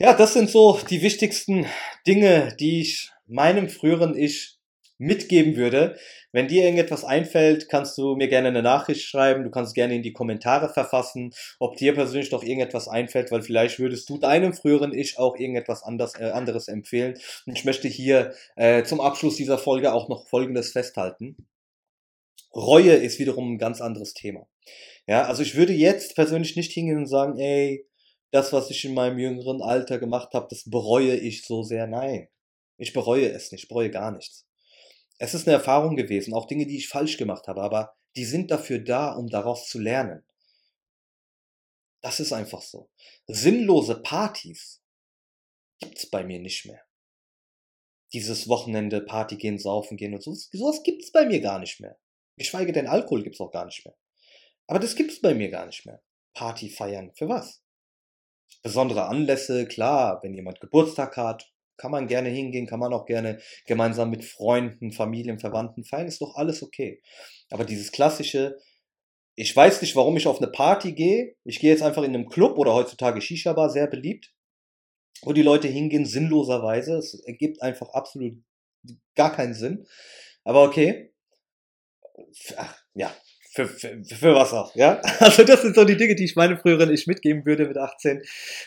Ja, 0.00 0.14
das 0.14 0.32
sind 0.32 0.48
so 0.48 0.78
die 0.88 1.02
wichtigsten 1.02 1.66
Dinge, 2.06 2.54
die 2.60 2.82
ich 2.82 3.10
meinem 3.26 3.68
früheren 3.68 4.16
Ich 4.16 4.56
mitgeben 4.96 5.56
würde. 5.56 5.96
Wenn 6.30 6.46
dir 6.46 6.62
irgendetwas 6.62 7.04
einfällt, 7.04 7.68
kannst 7.68 7.98
du 7.98 8.14
mir 8.14 8.28
gerne 8.28 8.48
eine 8.48 8.62
Nachricht 8.62 9.02
schreiben. 9.02 9.42
Du 9.42 9.50
kannst 9.50 9.74
gerne 9.74 9.96
in 9.96 10.04
die 10.04 10.12
Kommentare 10.12 10.68
verfassen, 10.68 11.32
ob 11.58 11.76
dir 11.76 11.94
persönlich 11.94 12.30
noch 12.30 12.44
irgendetwas 12.44 12.86
einfällt, 12.86 13.32
weil 13.32 13.42
vielleicht 13.42 13.80
würdest 13.80 14.08
du 14.08 14.18
deinem 14.18 14.52
früheren 14.52 14.94
Ich 14.94 15.18
auch 15.18 15.36
irgendetwas 15.36 15.82
anders, 15.82 16.14
äh, 16.14 16.30
anderes 16.30 16.68
empfehlen. 16.68 17.18
Und 17.46 17.58
ich 17.58 17.64
möchte 17.64 17.88
hier 17.88 18.34
äh, 18.54 18.84
zum 18.84 19.00
Abschluss 19.00 19.34
dieser 19.34 19.58
Folge 19.58 19.92
auch 19.92 20.08
noch 20.08 20.28
Folgendes 20.28 20.70
festhalten. 20.70 21.48
Reue 22.54 22.92
ist 22.92 23.18
wiederum 23.18 23.54
ein 23.54 23.58
ganz 23.58 23.80
anderes 23.80 24.14
Thema. 24.14 24.46
Ja, 25.08 25.24
also 25.24 25.42
ich 25.42 25.56
würde 25.56 25.72
jetzt 25.72 26.14
persönlich 26.14 26.54
nicht 26.54 26.70
hingehen 26.70 26.98
und 26.98 27.06
sagen, 27.06 27.36
ey, 27.38 27.87
das, 28.30 28.52
was 28.52 28.70
ich 28.70 28.84
in 28.84 28.94
meinem 28.94 29.18
jüngeren 29.18 29.62
Alter 29.62 29.98
gemacht 29.98 30.34
habe, 30.34 30.48
das 30.50 30.68
bereue 30.68 31.16
ich 31.16 31.44
so 31.44 31.62
sehr. 31.62 31.86
Nein, 31.86 32.28
ich 32.76 32.92
bereue 32.92 33.30
es 33.30 33.52
nicht, 33.52 33.64
ich 33.64 33.68
bereue 33.68 33.90
gar 33.90 34.10
nichts. 34.10 34.46
Es 35.18 35.34
ist 35.34 35.48
eine 35.48 35.56
Erfahrung 35.56 35.96
gewesen, 35.96 36.34
auch 36.34 36.46
Dinge, 36.46 36.66
die 36.66 36.76
ich 36.76 36.88
falsch 36.88 37.16
gemacht 37.16 37.48
habe, 37.48 37.62
aber 37.62 37.96
die 38.16 38.24
sind 38.24 38.50
dafür 38.50 38.78
da, 38.78 39.12
um 39.12 39.28
daraus 39.28 39.68
zu 39.68 39.78
lernen. 39.78 40.24
Das 42.00 42.20
ist 42.20 42.32
einfach 42.32 42.62
so. 42.62 42.90
Sinnlose 43.26 44.00
Partys 44.00 44.82
gibt's 45.80 46.08
bei 46.08 46.22
mir 46.22 46.38
nicht 46.38 46.66
mehr. 46.66 46.80
Dieses 48.12 48.48
Wochenende 48.48 49.00
Party 49.00 49.36
gehen, 49.36 49.58
saufen 49.58 49.96
gehen 49.96 50.14
und 50.14 50.22
so, 50.22 50.32
sowas 50.34 50.82
gibt's 50.82 51.10
bei 51.10 51.26
mir 51.26 51.40
gar 51.40 51.58
nicht 51.58 51.80
mehr. 51.80 51.98
Geschweige 52.36 52.72
denn 52.72 52.86
Alkohol 52.86 53.24
gibt's 53.24 53.40
auch 53.40 53.50
gar 53.50 53.66
nicht 53.66 53.84
mehr. 53.84 53.96
Aber 54.68 54.78
das 54.78 54.94
gibt's 54.94 55.20
bei 55.20 55.34
mir 55.34 55.50
gar 55.50 55.66
nicht 55.66 55.84
mehr. 55.84 56.00
Party 56.34 56.70
feiern. 56.70 57.12
Für 57.14 57.28
was? 57.28 57.62
Besondere 58.62 59.06
Anlässe, 59.06 59.66
klar, 59.66 60.20
wenn 60.22 60.34
jemand 60.34 60.60
Geburtstag 60.60 61.16
hat, 61.16 61.50
kann 61.76 61.90
man 61.92 62.08
gerne 62.08 62.28
hingehen, 62.28 62.66
kann 62.66 62.80
man 62.80 62.92
auch 62.92 63.06
gerne 63.06 63.40
gemeinsam 63.66 64.10
mit 64.10 64.24
Freunden, 64.24 64.92
Familien, 64.92 65.38
Verwandten 65.38 65.84
feiern, 65.84 66.08
ist 66.08 66.20
doch 66.20 66.34
alles 66.34 66.62
okay. 66.62 67.00
Aber 67.50 67.64
dieses 67.64 67.92
klassische, 67.92 68.56
ich 69.36 69.54
weiß 69.54 69.80
nicht, 69.80 69.94
warum 69.94 70.16
ich 70.16 70.26
auf 70.26 70.38
eine 70.38 70.50
Party 70.50 70.92
gehe, 70.92 71.36
ich 71.44 71.60
gehe 71.60 71.70
jetzt 71.70 71.82
einfach 71.82 72.02
in 72.02 72.14
einem 72.14 72.28
Club 72.28 72.58
oder 72.58 72.74
heutzutage 72.74 73.20
Shisha-Bar, 73.20 73.70
sehr 73.70 73.86
beliebt, 73.86 74.34
wo 75.22 75.32
die 75.32 75.42
Leute 75.42 75.68
hingehen, 75.68 76.04
sinnloserweise, 76.04 76.96
es 76.96 77.14
ergibt 77.24 77.62
einfach 77.62 77.90
absolut 77.90 78.42
gar 79.14 79.32
keinen 79.32 79.54
Sinn. 79.54 79.86
Aber 80.44 80.64
okay. 80.64 81.12
Ach, 82.56 82.82
ja, 82.94 83.14
für, 83.66 83.66
für, 83.66 84.04
für 84.04 84.34
was 84.34 84.52
auch, 84.52 84.74
ja. 84.76 85.00
Also 85.18 85.42
das 85.42 85.62
sind 85.62 85.74
so 85.74 85.84
die 85.84 85.96
Dinge, 85.96 86.14
die 86.14 86.24
ich 86.24 86.36
meine 86.36 86.56
früheren 86.56 86.92
ich 86.92 87.06
mitgeben 87.06 87.44
würde 87.44 87.66
mit 87.66 87.76
18. 87.76 88.22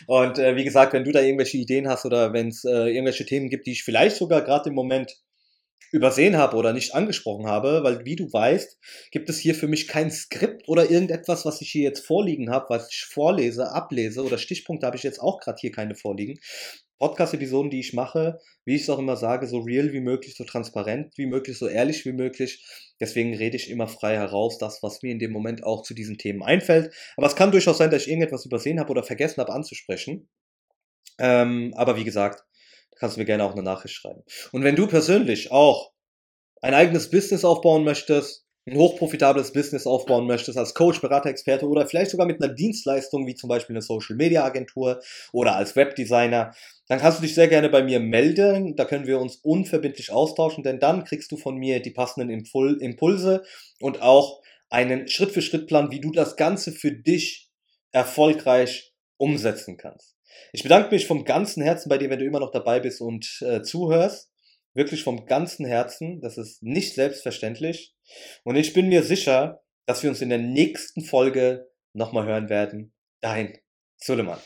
Und 0.06 0.38
äh, 0.38 0.56
wie 0.56 0.64
gesagt, 0.64 0.92
wenn 0.92 1.04
du 1.04 1.12
da 1.12 1.20
irgendwelche 1.20 1.56
Ideen 1.56 1.88
hast 1.88 2.04
oder 2.04 2.32
wenn 2.32 2.48
es 2.48 2.64
äh, 2.64 2.88
irgendwelche 2.88 3.24
Themen 3.24 3.48
gibt, 3.48 3.66
die 3.66 3.72
ich 3.72 3.84
vielleicht 3.84 4.16
sogar 4.16 4.42
gerade 4.42 4.68
im 4.68 4.74
Moment 4.74 5.16
übersehen 5.92 6.36
habe 6.36 6.56
oder 6.56 6.72
nicht 6.72 6.94
angesprochen 6.94 7.46
habe, 7.46 7.80
weil 7.84 8.04
wie 8.04 8.16
du 8.16 8.32
weißt, 8.32 8.78
gibt 9.10 9.28
es 9.28 9.38
hier 9.38 9.54
für 9.54 9.68
mich 9.68 9.88
kein 9.88 10.10
Skript 10.10 10.68
oder 10.68 10.90
irgendetwas, 10.90 11.44
was 11.44 11.60
ich 11.60 11.70
hier 11.70 11.82
jetzt 11.82 12.06
vorliegen 12.06 12.50
habe, 12.50 12.66
was 12.70 12.90
ich 12.90 13.04
vorlese, 13.04 13.72
ablese 13.72 14.22
oder 14.24 14.38
Stichpunkte 14.38 14.86
habe 14.86 14.96
ich 14.96 15.02
jetzt 15.02 15.20
auch 15.20 15.38
gerade 15.38 15.58
hier 15.60 15.70
keine 15.70 15.94
vorliegen. 15.94 16.38
Podcast-Episoden, 16.98 17.68
die 17.68 17.80
ich 17.80 17.94
mache, 17.94 18.38
wie 18.64 18.76
ich 18.76 18.82
es 18.82 18.90
auch 18.90 19.00
immer 19.00 19.16
sage, 19.16 19.48
so 19.48 19.58
real 19.58 19.92
wie 19.92 20.00
möglich, 20.00 20.36
so 20.36 20.44
transparent 20.44 21.12
wie 21.16 21.26
möglich, 21.26 21.58
so 21.58 21.66
ehrlich 21.66 22.04
wie 22.04 22.12
möglich. 22.12 22.64
Deswegen 23.02 23.34
rede 23.34 23.56
ich 23.56 23.68
immer 23.68 23.88
frei 23.88 24.14
heraus, 24.14 24.58
das, 24.58 24.80
was 24.84 25.02
mir 25.02 25.10
in 25.10 25.18
dem 25.18 25.32
Moment 25.32 25.64
auch 25.64 25.82
zu 25.82 25.92
diesen 25.92 26.18
Themen 26.18 26.40
einfällt. 26.40 26.94
Aber 27.16 27.26
es 27.26 27.34
kann 27.34 27.50
durchaus 27.50 27.78
sein, 27.78 27.90
dass 27.90 28.02
ich 28.02 28.08
irgendetwas 28.08 28.46
übersehen 28.46 28.78
habe 28.78 28.90
oder 28.92 29.02
vergessen 29.02 29.40
habe 29.40 29.52
anzusprechen. 29.52 30.28
Ähm, 31.18 31.74
aber 31.76 31.96
wie 31.96 32.04
gesagt, 32.04 32.44
kannst 32.94 33.16
du 33.16 33.20
mir 33.20 33.26
gerne 33.26 33.42
auch 33.42 33.54
eine 33.54 33.64
Nachricht 33.64 33.96
schreiben. 33.96 34.22
Und 34.52 34.62
wenn 34.62 34.76
du 34.76 34.86
persönlich 34.86 35.50
auch 35.50 35.92
ein 36.60 36.74
eigenes 36.74 37.10
Business 37.10 37.44
aufbauen 37.44 37.82
möchtest, 37.82 38.41
ein 38.66 38.76
hochprofitables 38.76 39.52
Business 39.52 39.86
aufbauen 39.86 40.26
möchtest 40.26 40.56
als 40.56 40.74
Coach, 40.74 41.00
Berater, 41.00 41.30
Experte 41.30 41.66
oder 41.66 41.86
vielleicht 41.86 42.12
sogar 42.12 42.26
mit 42.26 42.42
einer 42.42 42.52
Dienstleistung 42.52 43.26
wie 43.26 43.34
zum 43.34 43.48
Beispiel 43.48 43.74
eine 43.74 43.82
Social 43.82 44.14
Media 44.16 44.44
Agentur 44.44 45.00
oder 45.32 45.56
als 45.56 45.74
Webdesigner, 45.74 46.54
dann 46.86 47.00
kannst 47.00 47.18
du 47.18 47.22
dich 47.22 47.34
sehr 47.34 47.48
gerne 47.48 47.70
bei 47.70 47.82
mir 47.82 47.98
melden. 47.98 48.76
Da 48.76 48.84
können 48.84 49.06
wir 49.06 49.18
uns 49.18 49.36
unverbindlich 49.36 50.12
austauschen, 50.12 50.62
denn 50.62 50.78
dann 50.78 51.04
kriegst 51.04 51.32
du 51.32 51.36
von 51.36 51.56
mir 51.56 51.80
die 51.80 51.90
passenden 51.90 52.30
Impul 52.30 52.78
Impulse 52.80 53.42
und 53.80 54.00
auch 54.00 54.42
einen 54.70 55.08
Schritt-für-Schritt-Plan, 55.08 55.90
wie 55.90 56.00
du 56.00 56.12
das 56.12 56.36
Ganze 56.36 56.72
für 56.72 56.92
dich 56.92 57.50
erfolgreich 57.90 58.94
umsetzen 59.16 59.76
kannst. 59.76 60.16
Ich 60.52 60.62
bedanke 60.62 60.94
mich 60.94 61.06
vom 61.06 61.24
ganzen 61.24 61.62
Herzen 61.62 61.88
bei 61.88 61.98
dir, 61.98 62.10
wenn 62.10 62.18
du 62.18 62.24
immer 62.24 62.40
noch 62.40 62.50
dabei 62.50 62.80
bist 62.80 63.00
und 63.00 63.42
äh, 63.42 63.62
zuhörst. 63.62 64.30
Wirklich 64.74 65.02
vom 65.02 65.26
ganzen 65.26 65.66
Herzen. 65.66 66.20
Das 66.20 66.38
ist 66.38 66.62
nicht 66.62 66.94
selbstverständlich. 66.94 67.94
Und 68.44 68.56
ich 68.56 68.72
bin 68.72 68.88
mir 68.88 69.02
sicher, 69.02 69.62
dass 69.86 70.02
wir 70.02 70.10
uns 70.10 70.20
in 70.20 70.28
der 70.28 70.38
nächsten 70.38 71.02
Folge 71.04 71.70
nochmal 71.92 72.26
hören 72.26 72.48
werden. 72.48 72.94
Dein 73.20 73.58
Suleiman. 73.96 74.40